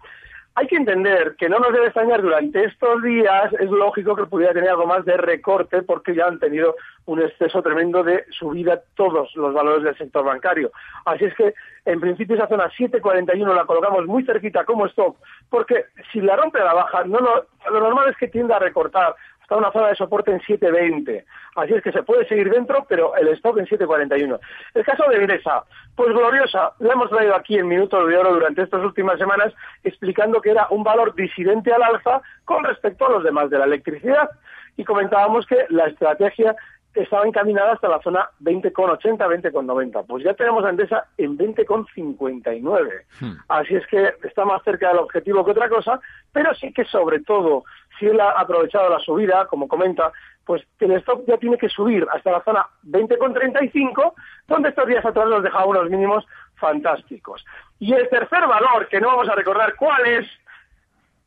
hay 0.58 0.66
que 0.68 0.76
entender 0.76 1.36
que 1.36 1.50
no 1.50 1.58
nos 1.58 1.70
debe 1.70 1.86
extrañar 1.86 2.22
durante 2.22 2.64
estos 2.64 3.02
días, 3.02 3.52
es 3.60 3.70
lógico 3.70 4.16
que 4.16 4.24
pudiera 4.24 4.54
tener 4.54 4.70
algo 4.70 4.86
más 4.86 5.04
de 5.04 5.18
recorte 5.18 5.82
porque 5.82 6.14
ya 6.14 6.24
han 6.24 6.38
tenido 6.38 6.76
un 7.04 7.20
exceso 7.20 7.62
tremendo 7.62 8.02
de 8.02 8.24
subida 8.30 8.80
todos 8.94 9.36
los 9.36 9.52
valores 9.52 9.84
del 9.84 9.98
sector 9.98 10.24
bancario. 10.24 10.72
Así 11.04 11.26
es 11.26 11.34
que, 11.34 11.52
en 11.84 12.00
principio, 12.00 12.36
esa 12.36 12.48
zona 12.48 12.70
741 12.70 13.52
la 13.52 13.66
colocamos 13.66 14.06
muy 14.06 14.24
cerquita 14.24 14.64
como 14.64 14.86
stop, 14.86 15.16
porque 15.50 15.84
si 16.10 16.22
la 16.22 16.36
rompe 16.36 16.58
la 16.58 16.72
baja, 16.72 17.04
no, 17.04 17.18
lo 17.20 17.80
normal 17.80 18.08
es 18.08 18.16
que 18.16 18.28
tienda 18.28 18.56
a 18.56 18.60
recortar 18.60 19.14
está 19.46 19.56
una 19.56 19.70
zona 19.70 19.88
de 19.88 19.94
soporte 19.94 20.32
en 20.32 20.40
7.20. 20.40 21.24
Así 21.54 21.72
es 21.72 21.80
que 21.80 21.92
se 21.92 22.02
puede 22.02 22.26
seguir 22.26 22.50
dentro, 22.50 22.84
pero 22.88 23.14
el 23.14 23.28
stock 23.28 23.56
en 23.58 23.66
7.41. 23.66 24.40
El 24.74 24.84
caso 24.84 25.04
de 25.08 25.18
Endesa, 25.18 25.62
pues 25.94 26.08
gloriosa, 26.08 26.72
la 26.80 26.94
hemos 26.94 27.08
traído 27.10 27.36
aquí 27.36 27.56
en 27.56 27.68
Minutos 27.68 28.08
de 28.08 28.16
Oro 28.18 28.34
durante 28.34 28.62
estas 28.62 28.82
últimas 28.82 29.20
semanas 29.20 29.54
explicando 29.84 30.40
que 30.40 30.50
era 30.50 30.66
un 30.70 30.82
valor 30.82 31.14
disidente 31.14 31.72
al 31.72 31.84
alza 31.84 32.22
con 32.44 32.64
respecto 32.64 33.06
a 33.06 33.10
los 33.10 33.22
demás 33.22 33.48
de 33.48 33.58
la 33.58 33.66
electricidad. 33.66 34.28
Y 34.76 34.84
comentábamos 34.84 35.46
que 35.46 35.64
la 35.68 35.86
estrategia 35.86 36.56
estaba 37.02 37.26
encaminada 37.26 37.72
hasta 37.72 37.88
la 37.88 38.00
zona 38.00 38.28
20,80, 38.40 39.16
20,90. 39.18 40.06
Pues 40.06 40.24
ya 40.24 40.34
tenemos 40.34 40.64
a 40.64 40.70
Endesa 40.70 41.06
en 41.16 41.36
20,59. 41.36 42.90
Hmm. 43.20 43.32
Así 43.48 43.74
es 43.74 43.86
que 43.86 44.14
está 44.22 44.44
más 44.44 44.62
cerca 44.62 44.88
del 44.88 44.98
objetivo 44.98 45.44
que 45.44 45.50
otra 45.52 45.68
cosa, 45.68 46.00
pero 46.32 46.54
sí 46.54 46.72
que 46.72 46.84
sobre 46.84 47.20
todo, 47.20 47.64
si 47.98 48.06
él 48.06 48.20
ha 48.20 48.30
aprovechado 48.30 48.90
la 48.90 48.98
subida, 49.00 49.46
como 49.46 49.68
comenta, 49.68 50.12
pues 50.44 50.62
el 50.80 50.92
stock 50.92 51.24
ya 51.26 51.36
tiene 51.38 51.58
que 51.58 51.68
subir 51.68 52.06
hasta 52.12 52.30
la 52.30 52.42
zona 52.44 52.66
20,35, 52.86 54.14
donde 54.46 54.68
estos 54.68 54.86
días 54.86 55.04
atrás 55.04 55.28
nos 55.28 55.42
dejaba 55.42 55.66
unos 55.66 55.90
mínimos 55.90 56.24
fantásticos. 56.54 57.44
Y 57.78 57.92
el 57.92 58.08
tercer 58.08 58.46
valor, 58.46 58.88
que 58.88 59.00
no 59.00 59.08
vamos 59.08 59.28
a 59.28 59.34
recordar 59.34 59.74
cuál 59.76 60.06
es, 60.06 60.26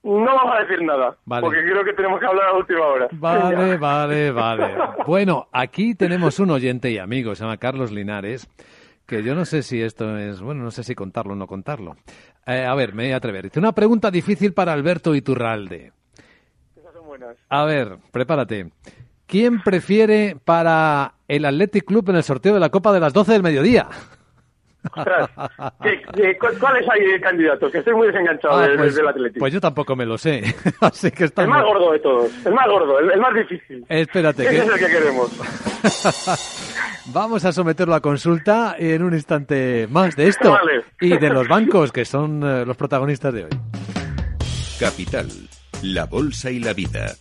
no 0.03 0.25
vamos 0.25 0.55
a 0.55 0.61
decir 0.61 0.81
nada, 0.81 1.17
porque 1.25 1.61
creo 1.61 1.83
que 1.83 1.93
tenemos 1.93 2.19
que 2.19 2.25
hablar 2.25 2.47
a 2.49 2.57
última 2.57 2.85
hora. 2.85 3.07
Vale, 3.11 3.77
vale, 3.77 4.31
vale. 4.31 4.77
Bueno, 5.05 5.47
aquí 5.51 5.95
tenemos 5.95 6.39
un 6.39 6.51
oyente 6.51 6.91
y 6.91 6.97
amigo, 6.97 7.35
se 7.35 7.43
llama 7.43 7.57
Carlos 7.57 7.91
Linares, 7.91 8.47
que 9.05 9.23
yo 9.23 9.35
no 9.35 9.45
sé 9.45 9.63
si 9.63 9.81
esto 9.81 10.17
es, 10.17 10.41
bueno, 10.41 10.63
no 10.63 10.71
sé 10.71 10.83
si 10.83 10.95
contarlo 10.95 11.33
o 11.33 11.35
no 11.35 11.47
contarlo. 11.47 11.95
Eh, 12.45 12.65
a 12.65 12.73
ver, 12.75 12.93
me 12.93 13.03
voy 13.03 13.11
a 13.11 13.17
atrever. 13.17 13.45
Dice, 13.45 13.59
una 13.59 13.73
pregunta 13.73 14.09
difícil 14.11 14.53
para 14.53 14.73
Alberto 14.73 15.15
Iturralde. 15.15 15.91
Esas 16.75 16.93
son 16.93 17.05
buenas. 17.05 17.35
A 17.49 17.65
ver, 17.65 17.97
prepárate. 18.11 18.71
¿Quién 19.25 19.61
prefiere 19.61 20.37
para 20.43 21.13
el 21.27 21.45
Athletic 21.45 21.85
Club 21.85 22.09
en 22.09 22.15
el 22.15 22.23
sorteo 22.23 22.53
de 22.53 22.59
la 22.59 22.69
Copa 22.69 22.91
de 22.91 22.99
las 22.99 23.13
12 23.13 23.33
del 23.33 23.43
mediodía? 23.43 23.87
Cuál 26.59 26.77
es 26.77 26.89
ahí 26.89 27.01
el 27.13 27.21
candidato? 27.21 27.69
Que 27.69 27.79
estoy 27.79 27.93
muy 27.93 28.07
desenganchado 28.07 28.59
ah, 28.59 28.67
pues, 28.77 28.95
del 28.95 29.07
Atlético. 29.07 29.39
Pues 29.39 29.53
yo 29.53 29.61
tampoco 29.61 29.95
me 29.95 30.05
lo 30.05 30.17
sé. 30.17 30.43
Así 30.81 31.11
que 31.11 31.25
El 31.25 31.47
más 31.47 31.63
gordo 31.63 31.91
de 31.91 31.99
todos. 31.99 32.31
El 32.45 32.53
más 32.53 32.67
gordo, 32.67 32.99
el, 32.99 33.19
más 33.19 33.33
difícil. 33.33 33.85
Espérate. 33.87 34.43
Ese 34.43 34.57
es 34.57 34.69
el 34.69 34.79
que 34.79 34.87
queremos. 34.87 35.31
Vamos 37.13 37.43
a 37.45 37.51
someterlo 37.51 37.95
a 37.95 38.01
consulta 38.01 38.75
en 38.77 39.03
un 39.03 39.13
instante 39.13 39.87
más 39.89 40.15
de 40.15 40.27
esto. 40.27 40.57
Y 41.01 41.17
de 41.17 41.29
los 41.29 41.47
bancos, 41.47 41.91
que 41.91 42.05
son 42.05 42.43
eh, 42.43 42.65
los 42.65 42.77
protagonistas 42.77 43.33
de 43.33 43.45
hoy. 43.45 43.49
Capital, 44.79 45.27
la 45.83 46.05
bolsa 46.05 46.51
y 46.51 46.59
la 46.59 46.73
vida. 46.73 47.15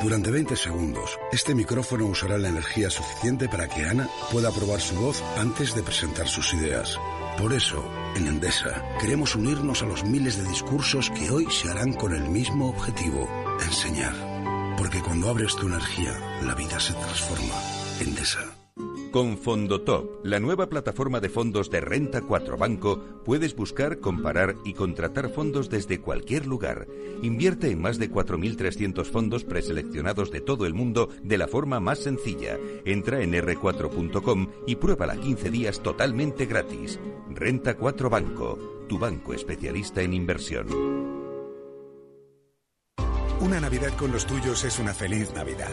Durante 0.00 0.30
20 0.30 0.54
segundos, 0.54 1.18
este 1.32 1.56
micrófono 1.56 2.06
usará 2.06 2.38
la 2.38 2.48
energía 2.48 2.88
suficiente 2.88 3.48
para 3.48 3.66
que 3.66 3.84
Ana 3.84 4.08
pueda 4.30 4.52
probar 4.52 4.80
su 4.80 4.94
voz 4.94 5.20
antes 5.36 5.74
de 5.74 5.82
presentar 5.82 6.28
sus 6.28 6.54
ideas. 6.54 6.96
Por 7.36 7.52
eso, 7.52 7.84
en 8.14 8.28
Endesa, 8.28 8.84
queremos 9.00 9.34
unirnos 9.34 9.82
a 9.82 9.86
los 9.86 10.04
miles 10.04 10.36
de 10.36 10.48
discursos 10.48 11.10
que 11.10 11.30
hoy 11.30 11.46
se 11.50 11.68
harán 11.68 11.92
con 11.94 12.14
el 12.14 12.28
mismo 12.28 12.68
objetivo, 12.68 13.28
enseñar. 13.60 14.14
Porque 14.76 15.02
cuando 15.02 15.30
abres 15.30 15.56
tu 15.56 15.66
energía, 15.66 16.12
la 16.42 16.54
vida 16.54 16.78
se 16.78 16.92
transforma. 16.92 17.54
Endesa. 18.00 18.57
Con 19.10 19.38
Fondotop, 19.38 20.22
la 20.22 20.38
nueva 20.38 20.68
plataforma 20.68 21.18
de 21.18 21.30
fondos 21.30 21.70
de 21.70 21.80
Renta 21.80 22.20
4 22.20 22.58
Banco, 22.58 23.02
puedes 23.24 23.56
buscar, 23.56 24.00
comparar 24.00 24.54
y 24.66 24.74
contratar 24.74 25.30
fondos 25.30 25.70
desde 25.70 25.98
cualquier 25.98 26.46
lugar. 26.46 26.86
Invierte 27.22 27.70
en 27.70 27.80
más 27.80 27.98
de 27.98 28.10
4.300 28.10 29.06
fondos 29.06 29.44
preseleccionados 29.44 30.30
de 30.30 30.42
todo 30.42 30.66
el 30.66 30.74
mundo 30.74 31.08
de 31.22 31.38
la 31.38 31.48
forma 31.48 31.80
más 31.80 32.00
sencilla. 32.00 32.58
Entra 32.84 33.22
en 33.22 33.32
r4.com 33.32 34.48
y 34.66 34.76
pruébala 34.76 35.16
15 35.16 35.50
días 35.50 35.82
totalmente 35.82 36.44
gratis. 36.44 37.00
Renta 37.30 37.78
4 37.78 38.10
Banco, 38.10 38.58
tu 38.90 38.98
banco 38.98 39.32
especialista 39.32 40.02
en 40.02 40.12
inversión. 40.12 41.17
Una 43.40 43.60
Navidad 43.60 43.94
con 43.96 44.10
los 44.10 44.26
tuyos 44.26 44.64
es 44.64 44.78
una 44.78 44.92
feliz 44.92 45.32
Navidad. 45.32 45.70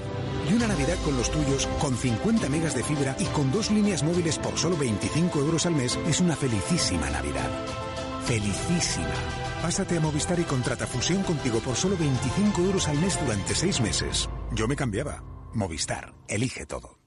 Y 0.49 0.53
una 0.53 0.67
Navidad 0.67 0.97
con 1.03 1.17
los 1.17 1.31
tuyos, 1.31 1.67
con 1.79 1.95
50 1.95 2.47
megas 2.49 2.75
de 2.75 2.83
fibra 2.83 3.15
y 3.19 3.25
con 3.25 3.51
dos 3.51 3.71
líneas 3.71 4.03
móviles 4.03 4.37
por 4.37 4.57
solo 4.57 4.77
25 4.77 5.39
euros 5.39 5.65
al 5.65 5.73
mes, 5.73 5.97
es 6.07 6.19
una 6.19 6.35
felicísima 6.35 7.09
Navidad. 7.09 7.49
Felicísima. 8.25 9.13
Pásate 9.61 9.97
a 9.97 9.99
Movistar 9.99 10.39
y 10.39 10.43
contrata 10.43 10.85
fusión 10.85 11.23
contigo 11.23 11.59
por 11.59 11.75
solo 11.75 11.97
25 11.97 12.61
euros 12.61 12.87
al 12.87 12.99
mes 12.99 13.19
durante 13.19 13.55
seis 13.55 13.81
meses. 13.81 14.29
Yo 14.53 14.67
me 14.67 14.75
cambiaba. 14.75 15.23
Movistar. 15.53 16.13
Elige 16.27 16.65
todo. 16.65 17.04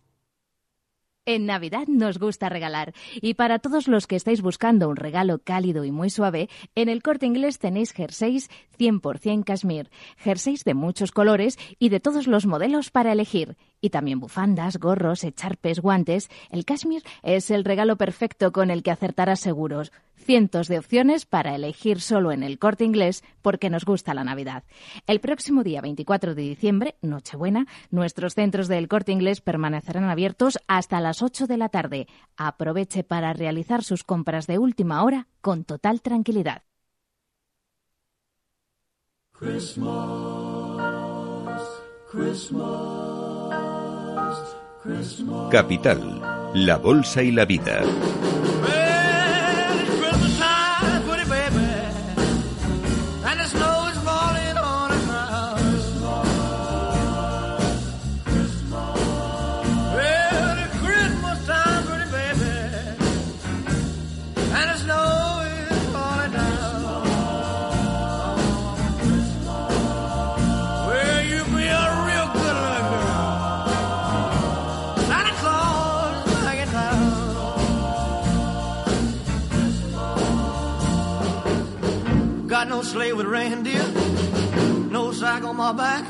En 1.28 1.44
Navidad 1.44 1.88
nos 1.88 2.18
gusta 2.18 2.48
regalar. 2.48 2.94
Y 3.20 3.34
para 3.34 3.58
todos 3.58 3.86
los 3.86 4.06
que 4.06 4.16
estáis 4.16 4.40
buscando 4.40 4.88
un 4.88 4.96
regalo 4.96 5.40
cálido 5.40 5.84
y 5.84 5.90
muy 5.90 6.08
suave, 6.08 6.48
en 6.74 6.88
el 6.88 7.02
corte 7.02 7.26
inglés 7.26 7.58
tenéis 7.58 7.92
jerseys 7.92 8.48
100% 8.78 9.44
cashmere. 9.44 9.90
Jerseys 10.16 10.64
de 10.64 10.72
muchos 10.72 11.12
colores 11.12 11.58
y 11.78 11.90
de 11.90 12.00
todos 12.00 12.28
los 12.28 12.46
modelos 12.46 12.90
para 12.90 13.12
elegir. 13.12 13.58
Y 13.82 13.90
también 13.90 14.20
bufandas, 14.20 14.78
gorros, 14.78 15.22
echarpes, 15.22 15.80
guantes. 15.80 16.30
El 16.48 16.64
cashmere 16.64 17.04
es 17.22 17.50
el 17.50 17.66
regalo 17.66 17.96
perfecto 17.96 18.50
con 18.50 18.70
el 18.70 18.82
que 18.82 18.90
acertarás 18.90 19.40
seguros 19.40 19.92
cientos 20.28 20.68
de 20.68 20.78
opciones 20.78 21.24
para 21.24 21.54
elegir 21.54 22.02
solo 22.02 22.32
en 22.32 22.42
el 22.42 22.58
corte 22.58 22.84
inglés 22.84 23.24
porque 23.40 23.70
nos 23.70 23.86
gusta 23.86 24.12
la 24.12 24.24
Navidad. 24.24 24.62
El 25.06 25.20
próximo 25.20 25.62
día 25.62 25.80
24 25.80 26.34
de 26.34 26.42
diciembre, 26.42 26.96
Nochebuena, 27.00 27.66
nuestros 27.90 28.34
centros 28.34 28.68
del 28.68 28.88
corte 28.88 29.10
inglés 29.10 29.40
permanecerán 29.40 30.04
abiertos 30.04 30.58
hasta 30.68 31.00
las 31.00 31.22
8 31.22 31.46
de 31.46 31.56
la 31.56 31.70
tarde. 31.70 32.08
Aproveche 32.36 33.04
para 33.04 33.32
realizar 33.32 33.82
sus 33.82 34.04
compras 34.04 34.46
de 34.46 34.58
última 34.58 35.02
hora 35.02 35.28
con 35.40 35.64
total 35.64 36.02
tranquilidad. 36.02 36.60
Capital, 45.50 46.22
la 46.52 46.76
Bolsa 46.76 47.22
y 47.22 47.32
la 47.32 47.46
Vida. 47.46 47.80
Sleigh 82.88 83.12
with 83.12 83.26
reindeer, 83.26 83.84
no 84.90 85.12
sack 85.12 85.44
on 85.44 85.56
my 85.56 85.72
back. 85.72 86.04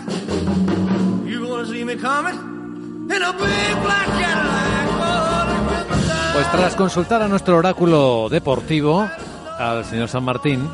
You 1.27 1.45
gonna 1.45 1.67
see 1.67 1.85
me 1.85 1.97
coming 1.97 2.39
in 3.11 3.23
a 3.23 3.33
big 3.33 3.83
black 3.83 4.07
Cadillac. 4.07 4.89
Pues 6.35 6.53
tras 6.53 6.77
consultar 6.77 7.23
a 7.23 7.29
nuestro 7.29 7.57
oráculo 7.57 8.29
deportivo, 8.29 9.09
al 9.59 9.85
señor 9.85 10.09
San 10.09 10.23
Martín, 10.23 10.71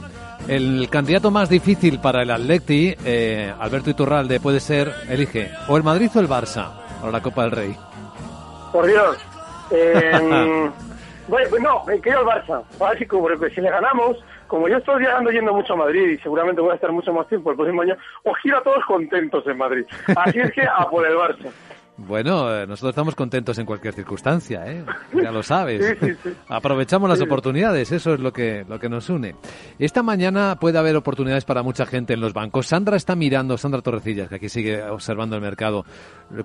el 0.47 0.91
candidato 0.91 1.31
más 1.31 1.49
difícil 1.49 1.99
para 2.01 2.23
el 2.23 2.31
Atleti, 2.31 2.95
eh, 3.03 3.55
Alberto 3.59 3.89
Iturralde, 3.89 4.41
puede 4.41 4.61
ser, 4.61 4.93
elige, 5.09 5.51
o 5.69 5.79
el 5.79 5.83
Madrid 5.83 6.11
o 6.15 6.21
el 6.21 6.29
Barça, 6.29 6.69
para 7.01 7.13
la 7.13 7.23
Copa 7.23 7.45
del 7.45 7.53
Rey. 7.53 7.77
Por 8.73 8.87
Dios. 8.87 9.17
Eh, 9.71 10.71
bueno, 11.27 11.47
pues 11.49 11.63
no, 11.63 11.83
me 11.87 11.99
quedo 11.99 12.21
el 12.21 12.27
Barça. 12.27 12.63
Básico, 12.79 13.19
porque 13.19 13.49
si 13.49 13.63
le 13.63 13.71
ganamos, 13.71 14.19
como 14.55 14.69
yo 14.69 14.77
estoy 14.77 15.01
viajando 15.01 15.33
yendo 15.33 15.53
mucho 15.53 15.73
a 15.73 15.77
Madrid 15.77 16.11
y 16.11 16.19
seguramente 16.19 16.61
voy 16.61 16.71
a 16.71 16.75
estar 16.77 16.93
mucho 16.93 17.13
más 17.13 17.27
tiempo 17.27 17.51
el 17.51 17.57
próximo 17.57 17.83
año, 17.83 17.97
os 18.23 18.39
gira 18.39 18.59
a 18.59 18.63
todos 18.63 18.85
contentos 18.87 19.45
en 19.49 19.59
Madrid. 19.59 19.85
Así 20.17 20.39
es 20.39 20.53
que 20.53 20.63
a 20.63 20.89
por 20.89 21.05
el 21.05 21.17
Barça. 21.17 21.51
Bueno, 21.97 22.55
eh, 22.55 22.65
nosotros 22.65 22.91
estamos 22.91 23.17
contentos 23.17 23.59
en 23.59 23.67
cualquier 23.67 23.95
circunstancia, 23.95 24.65
¿eh? 24.71 24.85
ya 25.13 25.33
lo 25.33 25.43
sabes. 25.43 25.85
Sí, 25.85 26.07
sí, 26.07 26.15
sí. 26.23 26.37
Aprovechamos 26.49 27.09
las 27.09 27.21
oportunidades, 27.21 27.91
eso 27.91 28.15
es 28.15 28.21
lo 28.21 28.33
que, 28.33 28.65
lo 28.69 28.79
que 28.79 28.89
nos 28.89 29.11
une. 29.11 29.35
Esta 29.81 30.05
mañana 30.05 30.57
puede 30.61 30.79
haber 30.79 30.95
oportunidades 30.95 31.45
para 31.45 31.65
mucha 31.65 31.85
gente 31.85 32.15
en 32.15 32.21
los 32.21 32.33
bancos. 32.33 32.69
Sandra 32.69 32.97
está 32.97 33.17
mirando, 33.17 33.59
Sandra 33.59 33.83
Torrecillas, 33.83 34.29
que 34.29 34.37
aquí 34.37 34.49
sigue 34.49 34.85
observando 34.85 35.35
el 35.35 35.43
mercado. 35.43 35.85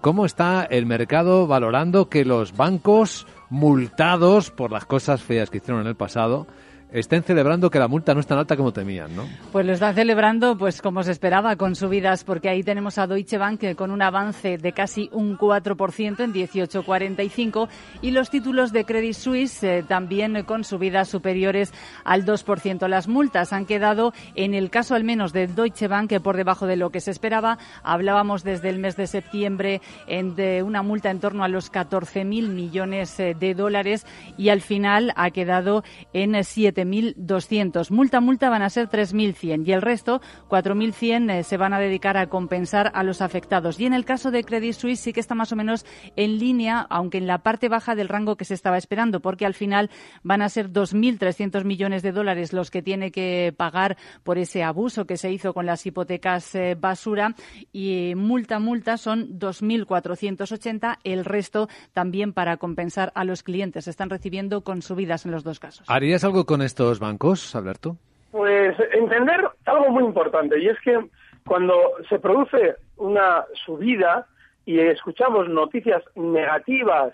¿Cómo 0.02 0.26
está 0.26 0.64
el 0.64 0.88
mercado 0.88 1.46
valorando 1.46 2.10
que 2.10 2.26
los 2.26 2.58
bancos 2.58 3.28
multados 3.52 4.50
por 4.50 4.72
las 4.72 4.86
cosas 4.86 5.22
feas 5.22 5.52
que 5.52 5.58
hicieron 5.58 5.82
en 5.82 5.88
el 5.88 5.96
pasado 5.96 6.48
estén 6.92 7.24
celebrando 7.24 7.70
que 7.70 7.80
la 7.80 7.88
multa 7.88 8.14
no 8.14 8.20
es 8.20 8.28
tan 8.28 8.40
alta 8.40 8.58
como 8.58 8.74
temían, 8.74 9.16
¿no? 9.16 9.28
Pues 9.52 9.66
lo 9.66 9.74
están 9.74 9.94
celebrando, 9.94 10.58
pues 10.58 10.82
como 10.82 11.04
se 11.04 11.12
esperaba, 11.12 11.56
con 11.56 11.76
subidas, 11.76 12.24
porque 12.24 12.50
ahí 12.50 12.64
tenemos 12.64 12.98
a 12.98 13.08
Deutsche 13.08 13.38
Bank 13.38 13.64
eh, 13.64 13.76
con 13.76 13.92
un 13.92 14.02
avance 14.02 14.58
de 14.58 14.72
casi 14.72 15.10
un 15.12 15.38
4% 15.38 16.24
en 16.24 16.34
18,45 16.34 17.68
y 18.02 18.12
los 18.12 18.30
títulos 18.30 18.72
de 18.72 18.86
Credit 18.86 19.14
Suisse 19.14 19.64
eh, 19.64 19.84
también 19.88 20.36
eh, 20.36 20.44
con 20.46 20.64
subidas 20.64 21.10
superiores 21.10 21.74
al 22.04 22.26
2%. 22.26 22.88
Las 22.88 23.08
multas 23.08 23.54
han 23.54 23.66
quedado, 23.66 24.14
en 24.36 24.54
el 24.54 24.70
caso 24.70 24.96
al 24.96 25.04
menos 25.04 25.34
de 25.34 25.48
Deutsche 25.48 25.88
Bank, 25.88 26.20
por 26.22 26.38
debajo 26.38 26.66
de 26.66 26.76
lo 26.76 26.90
que 26.90 27.02
se 27.02 27.12
esperaba. 27.12 27.60
Hablábamos 27.84 28.44
desde 28.44 28.70
el 28.70 28.80
mes 28.80 28.96
de 28.96 29.08
septiembre 29.08 29.82
en 30.08 30.36
de 30.36 30.64
una 30.64 30.82
multa 30.82 31.12
en 31.12 31.20
torno 31.20 31.44
a 31.44 31.48
los 31.48 31.72
14.000 31.72 32.50
millones 32.50 33.18
de 33.18 33.54
dólares 33.54 34.06
y 34.38 34.50
al 34.50 34.62
final 34.62 35.14
ha 35.16 35.32
quedado 35.32 35.84
en 36.14 36.36
eh, 36.36 36.44
7.200. 36.86 37.92
Multa, 37.92 38.22
multa 38.22 38.50
van 38.50 38.62
a 38.62 38.70
ser 38.70 38.90
3.100 38.90 39.68
y 39.68 39.72
el 39.72 39.82
resto, 39.82 40.22
4.100, 40.50 41.32
eh, 41.32 41.44
se 41.44 41.58
van 41.58 41.74
a 41.74 41.80
dedicar 41.80 42.18
a 42.18 42.28
compensar 42.28 42.92
a 42.94 43.04
los 43.04 43.22
afectados. 43.22 43.80
Y 43.80 43.86
en 43.86 43.94
el 43.94 44.06
caso 44.06 44.32
de 44.32 44.44
Credit 44.44 44.74
Suisse 44.74 45.00
sí 45.00 45.14
que 45.14 45.20
está 45.20 45.36
más 45.36 45.52
o 45.52 45.56
menos 45.56 45.86
en 46.16 46.40
línea, 46.40 46.86
aunque 46.90 47.18
en 47.18 47.28
la 47.28 47.40
parte 47.40 47.70
baja 47.70 47.96
del 47.96 48.10
rango 48.10 48.36
que 48.36 48.46
se 48.46 48.54
estaba 48.54 48.78
esperando, 48.78 49.20
porque 49.22 49.46
al 49.46 49.54
final 49.54 49.90
van 50.24 50.42
a 50.42 50.50
ser 50.50 50.72
2.300 50.72 51.64
millones 51.64 52.04
de 52.04 52.12
dólares 52.12 52.54
los 52.54 52.72
que 52.72 52.82
tiene 52.82 53.12
que 53.12 53.54
pagar 53.56 53.98
por 54.24 54.38
ese 54.38 54.64
abuso 54.64 55.06
que 55.06 55.18
se 55.18 55.32
hizo 55.32 55.54
con 55.54 55.66
las 55.66 55.86
hipotecas 55.86 56.56
eh, 56.56 56.76
basura 56.80 57.36
y 57.72 58.14
multa, 58.16 58.60
multa 58.60 58.98
son 58.98 59.40
2.480, 59.40 61.00
el 61.04 61.26
resto 61.26 61.70
también 61.94 62.34
para 62.34 62.58
compensar 62.58 63.12
a 63.16 63.24
los 63.24 63.44
clientes. 63.44 63.88
Están 63.88 64.10
recibiendo 64.10 64.64
con 64.64 64.82
subidas 64.82 65.26
en 65.26 65.32
los 65.32 65.44
dos 65.44 65.60
casos. 65.60 65.86
¿Harías 65.88 66.24
algo 66.24 66.46
con 66.46 66.62
estos 66.70 67.00
bancos, 67.00 67.56
Alberto? 67.56 67.98
Pues 68.32 68.78
entender 68.94 69.42
algo 69.66 69.90
muy 69.90 70.04
importante, 70.04 70.60
y 70.60 70.68
es 70.68 70.80
que 70.82 71.00
cuando 71.48 71.74
se 72.08 72.20
produce 72.20 72.76
una 72.98 73.44
subida 73.66 74.28
y 74.66 74.80
escuchamos 74.80 75.50
noticias 75.50 76.04
negativas 76.16 77.14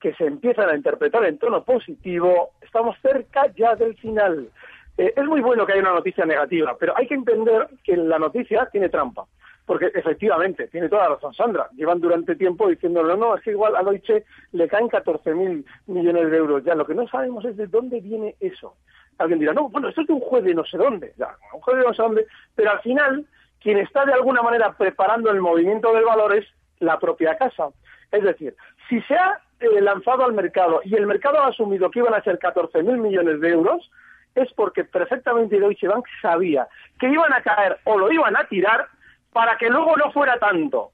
que 0.00 0.14
se 0.14 0.24
empiezan 0.24 0.70
a 0.70 0.76
interpretar 0.76 1.22
en 1.26 1.38
tono 1.38 1.64
positivo, 1.64 2.52
estamos 2.62 2.96
cerca 3.02 3.46
ya 3.54 3.74
del 3.74 3.94
final. 3.96 4.48
Eh, 4.96 5.12
es 5.14 5.24
muy 5.24 5.42
bueno 5.42 5.66
que 5.66 5.72
haya 5.72 5.82
una 5.82 5.92
noticia 6.00 6.24
negativa, 6.24 6.74
pero 6.80 6.96
hay 6.96 7.06
que 7.06 7.14
entender 7.14 7.68
que 7.82 7.96
la 7.96 8.18
noticia 8.18 8.68
tiene 8.72 8.88
trampa. 8.88 9.26
Porque 9.66 9.90
efectivamente, 9.94 10.68
tiene 10.68 10.88
toda 10.88 11.04
la 11.04 11.14
razón 11.14 11.32
Sandra. 11.32 11.68
Llevan 11.74 12.00
durante 12.00 12.36
tiempo 12.36 12.68
diciendo, 12.68 13.02
no, 13.02 13.16
no, 13.16 13.36
es 13.36 13.42
que 13.42 13.52
igual 13.52 13.74
a 13.76 13.82
Deutsche 13.82 14.24
le 14.52 14.68
caen 14.68 14.88
14.000 14.88 15.64
millones 15.86 16.30
de 16.30 16.36
euros. 16.36 16.64
Ya, 16.64 16.74
lo 16.74 16.86
que 16.86 16.94
no 16.94 17.08
sabemos 17.08 17.44
es 17.44 17.56
de 17.56 17.66
dónde 17.66 18.00
viene 18.00 18.36
eso. 18.40 18.76
Alguien 19.18 19.38
dirá, 19.38 19.54
no, 19.54 19.68
bueno, 19.70 19.88
esto 19.88 20.02
es 20.02 20.06
de 20.06 20.12
un 20.12 20.20
juez 20.20 20.44
de 20.44 20.54
no 20.54 20.64
sé 20.64 20.76
dónde. 20.76 21.14
Ya, 21.16 21.34
un 21.54 21.60
juez 21.60 21.78
de 21.78 21.84
no 21.84 21.94
sé 21.94 22.02
dónde. 22.02 22.26
Pero 22.54 22.72
al 22.72 22.80
final, 22.80 23.26
quien 23.60 23.78
está 23.78 24.04
de 24.04 24.12
alguna 24.12 24.42
manera 24.42 24.72
preparando 24.76 25.30
el 25.30 25.40
movimiento 25.40 25.94
del 25.94 26.04
valor 26.04 26.36
es 26.36 26.46
la 26.80 26.98
propia 26.98 27.36
casa. 27.38 27.68
Es 28.12 28.22
decir, 28.22 28.54
si 28.88 29.00
se 29.02 29.14
ha 29.14 29.40
eh, 29.60 29.80
lanzado 29.80 30.24
al 30.24 30.34
mercado 30.34 30.80
y 30.84 30.94
el 30.94 31.06
mercado 31.06 31.40
ha 31.40 31.48
asumido 31.48 31.90
que 31.90 32.00
iban 32.00 32.14
a 32.14 32.22
ser 32.22 32.38
14.000 32.38 32.98
millones 32.98 33.40
de 33.40 33.48
euros, 33.48 33.90
es 34.34 34.52
porque 34.54 34.84
perfectamente 34.84 35.58
Deutsche 35.58 35.88
Bank 35.88 36.04
sabía 36.20 36.68
que 36.98 37.08
iban 37.08 37.32
a 37.32 37.42
caer 37.42 37.78
o 37.84 37.98
lo 37.98 38.10
iban 38.10 38.36
a 38.36 38.46
tirar 38.48 38.88
para 39.34 39.58
que 39.58 39.68
luego 39.68 39.96
no 39.96 40.12
fuera 40.12 40.38
tanto. 40.38 40.92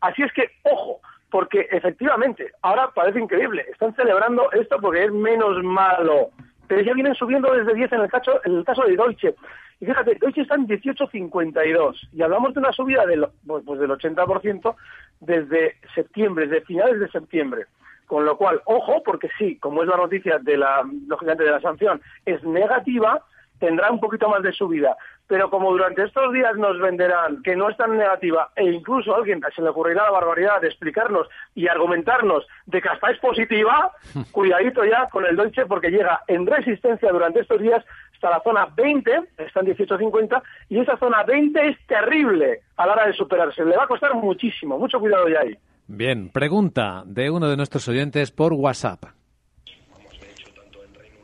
Así 0.00 0.22
es 0.22 0.32
que, 0.32 0.48
ojo, 0.62 1.00
porque 1.28 1.66
efectivamente, 1.72 2.52
ahora 2.62 2.90
parece 2.94 3.18
increíble, 3.18 3.66
están 3.68 3.94
celebrando 3.96 4.50
esto 4.52 4.78
porque 4.80 5.04
es 5.04 5.12
menos 5.12 5.62
malo, 5.64 6.30
pero 6.68 6.82
ya 6.82 6.94
vienen 6.94 7.16
subiendo 7.16 7.52
desde 7.52 7.74
10 7.74 7.92
en 7.92 8.00
el 8.02 8.08
caso, 8.08 8.40
en 8.44 8.58
el 8.58 8.64
caso 8.64 8.84
de 8.84 8.96
Deutsche. 8.96 9.34
Y 9.80 9.86
fíjate, 9.86 10.14
Deutsche 10.20 10.42
está 10.42 10.54
en 10.54 10.68
18,52 10.68 12.10
y 12.12 12.22
hablamos 12.22 12.54
de 12.54 12.60
una 12.60 12.72
subida 12.72 13.04
del, 13.06 13.26
pues, 13.44 13.64
pues 13.66 13.80
del 13.80 13.90
80% 13.90 14.76
desde 15.18 15.74
septiembre, 15.92 16.46
desde 16.46 16.64
finales 16.66 17.00
de 17.00 17.08
septiembre. 17.08 17.66
Con 18.06 18.24
lo 18.24 18.36
cual, 18.36 18.62
ojo, 18.66 19.02
porque 19.04 19.28
sí, 19.36 19.56
como 19.58 19.82
es 19.82 19.88
la 19.88 19.96
noticia 19.96 20.38
de 20.38 20.56
la, 20.56 20.84
lógicamente 21.08 21.42
de 21.42 21.50
la 21.50 21.60
sanción, 21.60 22.00
es 22.24 22.42
negativa, 22.44 23.24
tendrá 23.58 23.90
un 23.90 23.98
poquito 23.98 24.28
más 24.28 24.42
de 24.42 24.52
subida. 24.52 24.96
Pero 25.30 25.48
como 25.48 25.70
durante 25.70 26.02
estos 26.02 26.32
días 26.32 26.56
nos 26.56 26.80
venderán 26.80 27.40
que 27.44 27.54
no 27.54 27.70
es 27.70 27.76
tan 27.76 27.96
negativa 27.96 28.50
e 28.56 28.64
incluso 28.64 29.14
a 29.14 29.18
alguien 29.18 29.40
se 29.54 29.62
le 29.62 29.68
ocurrirá 29.68 30.02
la 30.02 30.10
barbaridad 30.10 30.60
de 30.60 30.66
explicarnos 30.66 31.28
y 31.54 31.68
argumentarnos 31.68 32.44
de 32.66 32.82
que 32.82 32.88
hasta 32.88 33.12
es 33.12 33.18
positiva, 33.20 33.92
cuidadito 34.32 34.84
ya 34.84 35.08
con 35.08 35.24
el 35.24 35.36
Deutsche 35.36 35.66
porque 35.66 35.90
llega 35.90 36.22
en 36.26 36.44
resistencia 36.44 37.12
durante 37.12 37.42
estos 37.42 37.60
días 37.60 37.84
hasta 38.12 38.28
la 38.28 38.42
zona 38.42 38.66
20, 38.74 39.20
está 39.38 39.60
en 39.60 39.66
18.50, 39.66 40.42
y 40.68 40.80
esa 40.80 40.96
zona 40.96 41.22
20 41.22 41.68
es 41.68 41.76
terrible 41.86 42.62
a 42.76 42.86
la 42.86 42.94
hora 42.94 43.06
de 43.06 43.12
superarse. 43.12 43.64
Le 43.64 43.76
va 43.76 43.84
a 43.84 43.86
costar 43.86 44.12
muchísimo, 44.16 44.80
mucho 44.80 44.98
cuidado 44.98 45.28
ya 45.28 45.42
ahí. 45.42 45.56
Bien, 45.86 46.28
pregunta 46.30 47.04
de 47.06 47.30
uno 47.30 47.48
de 47.48 47.56
nuestros 47.56 47.86
oyentes 47.86 48.32
por 48.32 48.52
WhatsApp. 48.52 49.04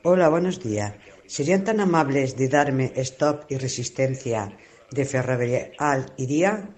Hola, 0.05 0.29
buenos 0.29 0.63
días. 0.63 0.95
¿Serían 1.27 1.65
tan 1.65 1.81
amables 1.81 2.37
de 2.37 2.49
darme 2.49 2.93
stop 2.97 3.45
y 3.49 3.59
resistencia 3.59 4.57
de 4.91 5.05
Ferrovial 5.05 6.13
y 6.17 6.27
Día? 6.27 6.69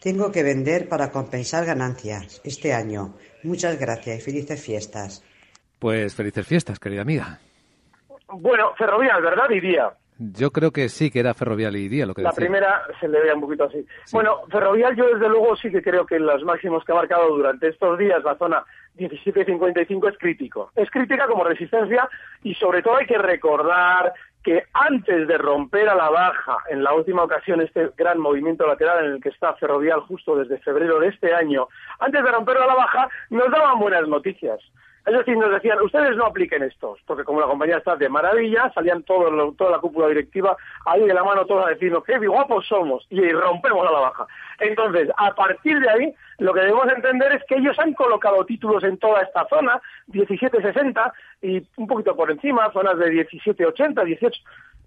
Tengo 0.00 0.32
que 0.32 0.42
vender 0.42 0.88
para 0.88 1.10
compensar 1.10 1.64
ganancias 1.64 2.40
este 2.44 2.72
año. 2.72 3.14
Muchas 3.44 3.78
gracias 3.78 4.18
y 4.18 4.20
felices 4.20 4.60
fiestas. 4.60 5.24
Pues 5.78 6.14
felices 6.14 6.46
fiestas, 6.46 6.78
querida 6.78 7.02
amiga. 7.02 7.38
Bueno, 8.28 8.72
Ferrovial, 8.76 9.22
¿verdad? 9.22 9.48
Diría. 9.48 9.92
Yo 10.18 10.50
creo 10.50 10.70
que 10.70 10.88
sí 10.88 11.10
que 11.10 11.20
era 11.20 11.34
Ferrovial 11.34 11.74
y 11.76 11.88
Día 11.88 12.06
lo 12.06 12.14
que 12.14 12.22
La 12.22 12.30
decía. 12.30 12.44
primera 12.46 12.82
se 13.00 13.08
le 13.08 13.20
veía 13.20 13.34
un 13.34 13.40
poquito 13.40 13.64
así. 13.64 13.84
Bueno, 14.12 14.42
Ferrovial 14.50 14.94
yo 14.94 15.06
desde 15.06 15.28
luego 15.28 15.56
sí 15.56 15.70
que 15.70 15.82
creo 15.82 16.06
que 16.06 16.18
los 16.18 16.44
máximos 16.44 16.84
que 16.84 16.92
ha 16.92 16.96
marcado 16.96 17.28
durante 17.34 17.68
estos 17.68 17.98
días 17.98 18.22
la 18.22 18.36
zona 18.36 18.64
17.55 18.98 20.10
es 20.10 20.18
crítico. 20.18 20.70
Es 20.76 20.90
crítica 20.90 21.26
como 21.26 21.44
resistencia 21.44 22.08
y 22.42 22.54
sobre 22.54 22.82
todo 22.82 22.96
hay 22.98 23.06
que 23.06 23.18
recordar 23.18 24.12
que 24.42 24.64
antes 24.72 25.28
de 25.28 25.38
romper 25.38 25.88
a 25.88 25.94
la 25.94 26.10
baja 26.10 26.58
en 26.68 26.82
la 26.82 26.92
última 26.92 27.22
ocasión 27.22 27.60
este 27.60 27.90
gran 27.96 28.18
movimiento 28.18 28.66
lateral 28.66 29.04
en 29.04 29.12
el 29.12 29.22
que 29.22 29.28
está 29.28 29.54
Ferrovial 29.54 30.00
justo 30.00 30.36
desde 30.36 30.58
febrero 30.58 30.98
de 30.98 31.08
este 31.08 31.32
año, 31.32 31.68
antes 32.00 32.22
de 32.22 32.30
romperlo 32.30 32.64
a 32.64 32.66
la 32.66 32.74
baja, 32.74 33.08
nos 33.30 33.50
daban 33.50 33.78
buenas 33.78 34.06
noticias. 34.08 34.60
Es 35.04 35.12
decir, 35.12 35.36
nos 35.36 35.50
decían, 35.50 35.80
ustedes 35.82 36.16
no 36.16 36.26
apliquen 36.26 36.62
estos, 36.62 37.00
porque 37.06 37.24
como 37.24 37.40
la 37.40 37.48
compañía 37.48 37.78
está 37.78 37.96
de 37.96 38.08
maravilla, 38.08 38.70
salían 38.72 39.02
todos, 39.02 39.56
toda 39.56 39.72
la 39.72 39.78
cúpula 39.78 40.06
directiva 40.06 40.56
ahí 40.86 41.04
de 41.04 41.12
la 41.12 41.24
mano 41.24 41.44
todos 41.44 41.66
a 41.66 41.70
decirnos, 41.70 42.04
qué 42.04 42.18
guapos 42.18 42.66
somos, 42.68 43.04
y 43.10 43.32
rompemos 43.32 43.86
a 43.88 43.90
la 43.90 43.98
baja. 43.98 44.26
Entonces, 44.60 45.08
a 45.16 45.34
partir 45.34 45.80
de 45.80 45.90
ahí, 45.90 46.14
lo 46.38 46.54
que 46.54 46.60
debemos 46.60 46.88
entender 46.88 47.32
es 47.32 47.42
que 47.48 47.56
ellos 47.56 47.76
han 47.80 47.94
colocado 47.94 48.44
títulos 48.46 48.84
en 48.84 48.96
toda 48.98 49.22
esta 49.22 49.44
zona, 49.48 49.80
17.60 50.08 51.12
y 51.42 51.66
un 51.76 51.86
poquito 51.88 52.14
por 52.14 52.30
encima, 52.30 52.70
zonas 52.72 52.96
de 52.98 53.26
17.80, 53.28 54.04
18. 54.04 54.40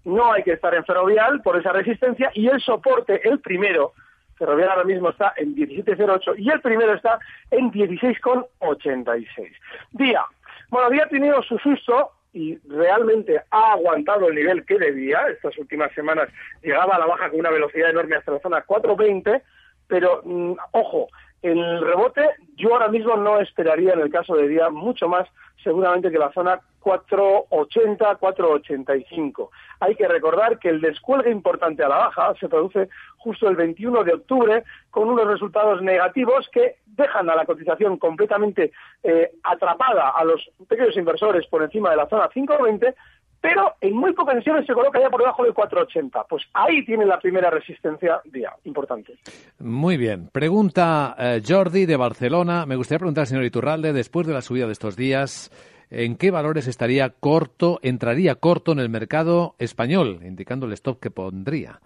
No 0.06 0.32
hay 0.32 0.42
que 0.44 0.52
estar 0.52 0.74
en 0.74 0.84
ferrovial 0.84 1.42
por 1.42 1.58
esa 1.58 1.72
resistencia 1.72 2.30
y 2.32 2.48
el 2.48 2.60
soporte, 2.62 3.28
el 3.28 3.40
primero, 3.40 3.92
Ferrovial 4.36 4.70
ahora 4.70 4.84
mismo 4.84 5.10
está 5.10 5.32
en 5.36 5.54
17.08 5.54 6.34
y 6.38 6.50
el 6.50 6.60
primero 6.60 6.94
está 6.94 7.18
en 7.50 7.70
16,86. 7.70 9.52
Día. 9.92 10.24
Bueno, 10.68 10.88
había 10.88 11.08
tenido 11.08 11.42
su 11.42 11.58
susto 11.58 12.12
y 12.32 12.58
realmente 12.68 13.40
ha 13.50 13.72
aguantado 13.72 14.28
el 14.28 14.34
nivel 14.34 14.64
que 14.66 14.78
debía. 14.78 15.26
Estas 15.28 15.56
últimas 15.58 15.92
semanas 15.94 16.28
llegaba 16.62 16.96
a 16.96 16.98
la 16.98 17.06
baja 17.06 17.30
con 17.30 17.40
una 17.40 17.50
velocidad 17.50 17.90
enorme 17.90 18.16
hasta 18.16 18.32
la 18.32 18.40
zona 18.40 18.62
420, 18.62 19.42
pero 19.86 20.20
mm, 20.24 20.52
ojo, 20.72 21.08
el 21.42 21.80
rebote 21.80 22.28
yo 22.56 22.74
ahora 22.74 22.88
mismo 22.88 23.16
no 23.16 23.40
esperaría 23.40 23.94
en 23.94 24.00
el 24.00 24.10
caso 24.10 24.34
de 24.34 24.48
día 24.48 24.68
mucho 24.68 25.08
más 25.08 25.28
seguramente 25.62 26.10
que 26.10 26.18
la 26.18 26.32
zona 26.32 26.60
480, 26.80 28.14
485. 28.16 29.50
Hay 29.80 29.96
que 29.96 30.06
recordar 30.06 30.58
que 30.58 30.68
el 30.68 30.80
descuelgue 30.80 31.30
importante 31.30 31.82
a 31.82 31.88
la 31.88 31.96
baja 31.96 32.34
se 32.38 32.48
produce 32.48 32.88
justo 33.26 33.48
el 33.48 33.56
21 33.56 34.04
de 34.04 34.12
octubre 34.12 34.62
con 34.88 35.08
unos 35.08 35.26
resultados 35.26 35.82
negativos 35.82 36.48
que 36.52 36.76
dejan 36.86 37.28
a 37.28 37.34
la 37.34 37.44
cotización 37.44 37.98
completamente 37.98 38.70
eh, 39.02 39.32
atrapada 39.42 40.10
a 40.10 40.24
los 40.24 40.48
pequeños 40.68 40.96
inversores 40.96 41.44
por 41.48 41.64
encima 41.64 41.90
de 41.90 41.96
la 41.96 42.06
zona 42.06 42.28
520 42.32 42.94
pero 43.40 43.74
en 43.80 43.94
muy 43.94 44.12
pocas 44.12 44.36
sesiones 44.36 44.64
se 44.64 44.72
coloca 44.72 45.00
ya 45.00 45.10
por 45.10 45.20
debajo 45.20 45.44
del 45.44 45.54
480. 45.54 46.24
Pues 46.28 46.44
ahí 46.52 46.84
tiene 46.84 47.04
la 47.04 47.20
primera 47.20 47.48
resistencia 47.50 48.20
día, 48.24 48.52
importante. 48.64 49.18
Muy 49.60 49.96
bien. 49.96 50.28
Pregunta 50.32 51.14
eh, 51.18 51.42
Jordi 51.46 51.86
de 51.86 51.96
Barcelona. 51.96 52.66
Me 52.66 52.74
gustaría 52.74 52.98
preguntar, 52.98 53.26
señor 53.26 53.44
Iturralde, 53.44 53.92
después 53.92 54.26
de 54.26 54.32
la 54.32 54.42
subida 54.42 54.66
de 54.66 54.72
estos 54.72 54.96
días, 54.96 55.52
¿en 55.90 56.16
qué 56.16 56.32
valores 56.32 56.66
estaría 56.66 57.10
corto, 57.10 57.78
entraría 57.82 58.34
corto 58.36 58.72
en 58.72 58.80
el 58.80 58.88
mercado 58.88 59.54
español, 59.60 60.20
indicando 60.24 60.66
el 60.66 60.72
stop 60.72 60.98
que 60.98 61.10
pondría? 61.10 61.80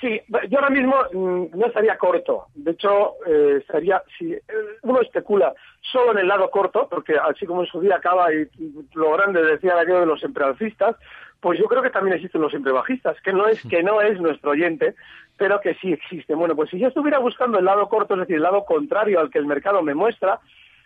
Sí, 0.00 0.20
yo 0.48 0.58
ahora 0.58 0.70
mismo 0.70 0.94
mm, 1.12 1.58
no 1.58 1.66
estaría 1.66 1.98
corto. 1.98 2.46
De 2.54 2.72
hecho, 2.72 3.14
eh, 3.26 3.56
estaría, 3.60 4.02
si 4.16 4.32
eh, 4.32 4.42
uno 4.82 5.00
especula 5.00 5.54
solo 5.80 6.12
en 6.12 6.18
el 6.18 6.28
lado 6.28 6.50
corto, 6.50 6.86
porque 6.88 7.16
así 7.16 7.46
como 7.46 7.62
en 7.62 7.66
su 7.66 7.80
día 7.80 7.96
acaba 7.96 8.32
y 8.32 8.48
lo 8.94 9.12
grande 9.12 9.42
decía 9.42 9.78
aquello 9.78 10.00
de 10.00 10.06
los 10.06 10.22
alcistas, 10.22 10.96
pues 11.40 11.58
yo 11.58 11.66
creo 11.66 11.82
que 11.82 11.90
también 11.90 12.16
existen 12.16 12.40
los 12.40 12.52
bajistas, 12.52 13.20
que 13.22 13.32
no 13.32 13.46
es 13.46 13.62
que 13.62 13.82
no 13.82 14.00
es 14.00 14.20
nuestro 14.20 14.50
oyente, 14.50 14.94
pero 15.36 15.60
que 15.60 15.74
sí 15.74 15.92
existe. 15.92 16.34
Bueno, 16.34 16.54
pues 16.54 16.70
si 16.70 16.78
yo 16.78 16.88
estuviera 16.88 17.18
buscando 17.18 17.58
el 17.58 17.64
lado 17.64 17.88
corto, 17.88 18.14
es 18.14 18.20
decir, 18.20 18.36
el 18.36 18.42
lado 18.42 18.64
contrario 18.64 19.20
al 19.20 19.30
que 19.30 19.38
el 19.38 19.46
mercado 19.46 19.82
me 19.82 19.94
muestra, 19.94 20.40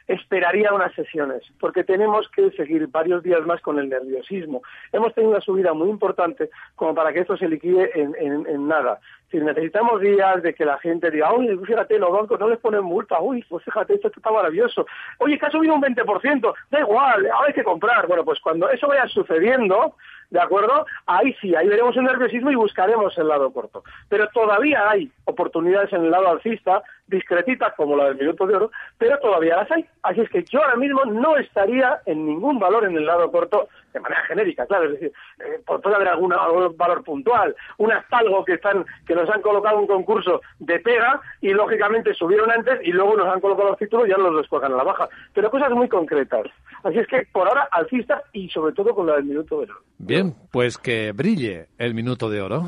esperaría 0.06 0.72
unas 0.72 0.94
sesiones, 0.94 1.42
porque 1.60 1.84
tenemos 1.84 2.28
que 2.30 2.50
seguir 2.52 2.86
varios 2.88 3.22
días 3.22 3.44
más 3.46 3.60
con 3.60 3.78
el 3.78 3.88
nerviosismo. 3.88 4.62
Hemos 4.92 5.14
tenido 5.14 5.32
una 5.32 5.40
subida 5.40 5.72
muy 5.72 5.88
importante 5.88 6.50
como 6.76 6.94
para 6.94 7.12
que 7.12 7.20
esto 7.20 7.36
se 7.36 7.48
liquide 7.48 7.90
en, 7.94 8.14
en 8.18 8.68
nada. 8.68 9.00
Si 9.32 9.38
necesitamos 9.38 10.02
días 10.02 10.42
de 10.42 10.52
que 10.52 10.66
la 10.66 10.78
gente 10.78 11.10
diga, 11.10 11.32
uy, 11.32 11.58
fíjate, 11.64 11.98
los 11.98 12.12
bancos 12.12 12.38
no 12.38 12.50
les 12.50 12.58
ponen 12.58 12.84
multa, 12.84 13.18
uy, 13.18 13.42
pues 13.48 13.64
fíjate, 13.64 13.94
esto 13.94 14.08
está 14.14 14.30
maravilloso. 14.30 14.84
Oye, 15.18 15.38
que 15.38 15.46
ha 15.46 15.50
subido 15.50 15.74
un 15.74 15.80
20%, 15.80 16.54
da 16.70 16.80
igual, 16.80 17.30
ahora 17.30 17.48
hay 17.48 17.54
que 17.54 17.64
comprar. 17.64 18.06
Bueno, 18.06 18.26
pues 18.26 18.38
cuando 18.40 18.68
eso 18.68 18.86
vaya 18.88 19.08
sucediendo, 19.08 19.96
¿de 20.28 20.38
acuerdo? 20.38 20.84
Ahí 21.06 21.34
sí, 21.40 21.54
ahí 21.56 21.66
veremos 21.66 21.96
el 21.96 22.04
nerviosismo 22.04 22.50
y 22.50 22.56
buscaremos 22.56 23.16
el 23.16 23.28
lado 23.28 23.50
corto. 23.54 23.82
Pero 24.10 24.28
todavía 24.28 24.90
hay 24.90 25.10
oportunidades 25.24 25.90
en 25.94 26.04
el 26.04 26.10
lado 26.10 26.28
alcista, 26.28 26.82
discretitas 27.06 27.74
como 27.76 27.96
la 27.96 28.06
del 28.06 28.16
minuto 28.16 28.46
de 28.46 28.56
oro, 28.56 28.70
pero 28.98 29.18
todavía 29.18 29.56
las 29.56 29.70
hay. 29.70 29.84
Así 30.02 30.20
es 30.20 30.30
que 30.30 30.44
yo 30.44 30.62
ahora 30.62 30.76
mismo 30.76 31.04
no 31.04 31.36
estaría 31.36 32.00
en 32.06 32.26
ningún 32.26 32.58
valor 32.58 32.84
en 32.84 32.96
el 32.96 33.06
lado 33.06 33.30
corto 33.30 33.68
de 33.92 34.00
manera 34.00 34.22
genérica, 34.24 34.66
claro, 34.66 34.86
es 34.86 34.92
decir, 34.92 35.12
eh, 35.40 35.60
puede 35.66 35.94
haber 35.94 36.08
algún 36.08 36.34
valor 36.76 37.04
puntual, 37.04 37.54
un 37.76 37.92
astalgo 37.92 38.42
que 38.44 38.54
están, 38.54 38.86
que 39.06 39.14
nos 39.14 39.28
han 39.28 39.42
colocado 39.42 39.78
un 39.78 39.86
concurso 39.86 40.40
de 40.58 40.78
pega 40.80 41.20
y 41.40 41.50
lógicamente 41.50 42.14
subieron 42.14 42.50
antes 42.50 42.80
y 42.84 42.92
luego 42.92 43.16
nos 43.16 43.28
han 43.28 43.40
colocado 43.40 43.70
los 43.70 43.78
títulos 43.78 44.06
y 44.06 44.10
ya 44.10 44.16
los 44.16 44.36
descuelgan 44.36 44.72
a 44.72 44.76
la 44.76 44.84
baja. 44.84 45.08
Pero 45.34 45.50
cosas 45.50 45.70
muy 45.72 45.88
concretas. 45.88 46.46
Así 46.82 46.98
es 46.98 47.06
que 47.06 47.26
por 47.32 47.46
ahora 47.46 47.68
alcista 47.70 48.22
y 48.32 48.48
sobre 48.48 48.72
todo 48.72 48.94
con 48.94 49.06
la 49.06 49.16
del 49.16 49.24
minuto 49.24 49.58
de 49.58 49.64
oro. 49.64 49.80
Bien, 49.98 50.34
pues 50.50 50.78
que 50.78 51.12
brille 51.12 51.66
el 51.78 51.94
minuto 51.94 52.30
de 52.30 52.40
oro. 52.40 52.64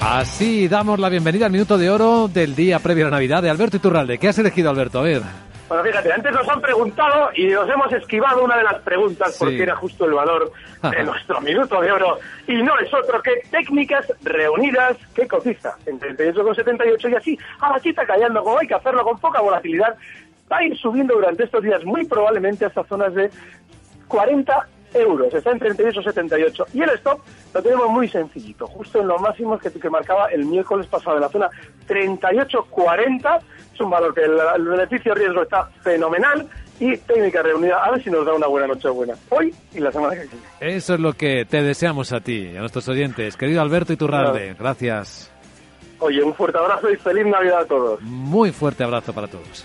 Así 0.00 0.68
damos 0.68 0.98
la 0.98 1.08
bienvenida 1.08 1.46
al 1.46 1.52
minuto 1.52 1.78
de 1.78 1.90
oro 1.90 2.28
del 2.28 2.54
día 2.54 2.78
previo 2.80 3.06
a 3.06 3.10
la 3.10 3.16
Navidad 3.16 3.42
de 3.42 3.50
Alberto 3.50 3.76
Iturralde. 3.76 4.18
¿Qué 4.18 4.28
has 4.28 4.38
elegido, 4.38 4.70
Alberto? 4.70 5.00
A 5.00 5.02
ver. 5.02 5.22
Bueno, 5.68 5.84
fíjate, 5.84 6.12
antes 6.12 6.32
nos 6.32 6.48
han 6.48 6.60
preguntado 6.60 7.30
y 7.34 7.46
nos 7.46 7.68
hemos 7.70 7.90
esquivado 7.92 8.44
una 8.44 8.58
de 8.58 8.64
las 8.64 8.82
preguntas 8.82 9.34
porque 9.38 9.62
era 9.62 9.74
justo 9.74 10.04
el 10.04 10.12
valor 10.12 10.52
de 10.82 11.02
nuestro 11.04 11.40
minuto 11.40 11.80
de 11.80 11.90
oro. 11.90 12.18
Y 12.46 12.56
no 12.62 12.78
es 12.78 12.92
otro 12.92 13.22
que 13.22 13.42
técnicas 13.50 14.12
reunidas 14.22 14.96
que 15.14 15.26
cotiza 15.26 15.74
en 15.86 15.98
38,78 15.98 17.10
y 17.10 17.14
así 17.14 17.38
a 17.60 17.70
la 17.70 17.80
chita 17.80 18.04
callando, 18.04 18.42
como 18.42 18.58
hay 18.58 18.66
que 18.66 18.74
hacerlo 18.74 19.02
con 19.02 19.18
poca 19.18 19.40
volatilidad, 19.40 19.96
va 20.52 20.58
a 20.58 20.64
ir 20.64 20.76
subiendo 20.76 21.14
durante 21.14 21.44
estos 21.44 21.62
días 21.62 21.82
muy 21.84 22.04
probablemente 22.04 22.66
hasta 22.66 22.84
zonas 22.84 23.14
de 23.14 23.30
40 24.08 24.68
euros, 24.94 25.32
está 25.32 25.52
en 25.52 25.60
38,78. 25.60 26.66
Y 26.74 26.82
el 26.82 26.90
stop 26.90 27.20
lo 27.54 27.62
tenemos 27.62 27.88
muy 27.88 28.08
sencillito, 28.08 28.66
justo 28.66 29.00
en 29.00 29.08
los 29.08 29.20
máximos 29.20 29.60
que, 29.60 29.70
que 29.70 29.88
marcaba 29.90 30.26
el 30.26 30.44
miércoles 30.44 30.86
pasado, 30.86 31.16
en 31.16 31.22
la 31.22 31.28
zona 31.28 31.48
38,40. 31.88 33.40
Es 33.72 33.80
un 33.80 33.90
valor 33.90 34.14
que 34.14 34.22
el, 34.22 34.64
beneficio 34.64 35.14
riesgo 35.14 35.42
está 35.42 35.64
fenomenal 35.82 36.46
y 36.78 36.96
técnica 36.98 37.42
reunida. 37.42 37.82
A 37.82 37.92
ver 37.92 38.02
si 38.02 38.10
nos 38.10 38.26
da 38.26 38.34
una 38.34 38.46
buena 38.46 38.66
noche 38.66 38.88
buena. 38.90 39.14
Hoy 39.30 39.54
y 39.72 39.80
la 39.80 39.90
semana 39.90 40.14
que 40.14 40.26
viene. 40.26 40.76
Eso 40.76 40.94
es 40.94 41.00
lo 41.00 41.14
que 41.14 41.46
te 41.46 41.62
deseamos 41.62 42.12
a 42.12 42.20
ti 42.20 42.54
a 42.54 42.60
nuestros 42.60 42.86
oyentes. 42.88 43.36
Querido 43.36 43.62
Alberto 43.62 43.94
Iturralde, 43.94 44.54
gracias. 44.58 45.30
Oye, 46.00 46.22
un 46.22 46.34
fuerte 46.34 46.58
abrazo 46.58 46.90
y 46.90 46.96
feliz 46.96 47.24
Navidad 47.24 47.60
a 47.60 47.64
todos. 47.64 48.00
Muy 48.02 48.50
fuerte 48.50 48.82
abrazo 48.84 49.14
para 49.14 49.28
todos. 49.28 49.64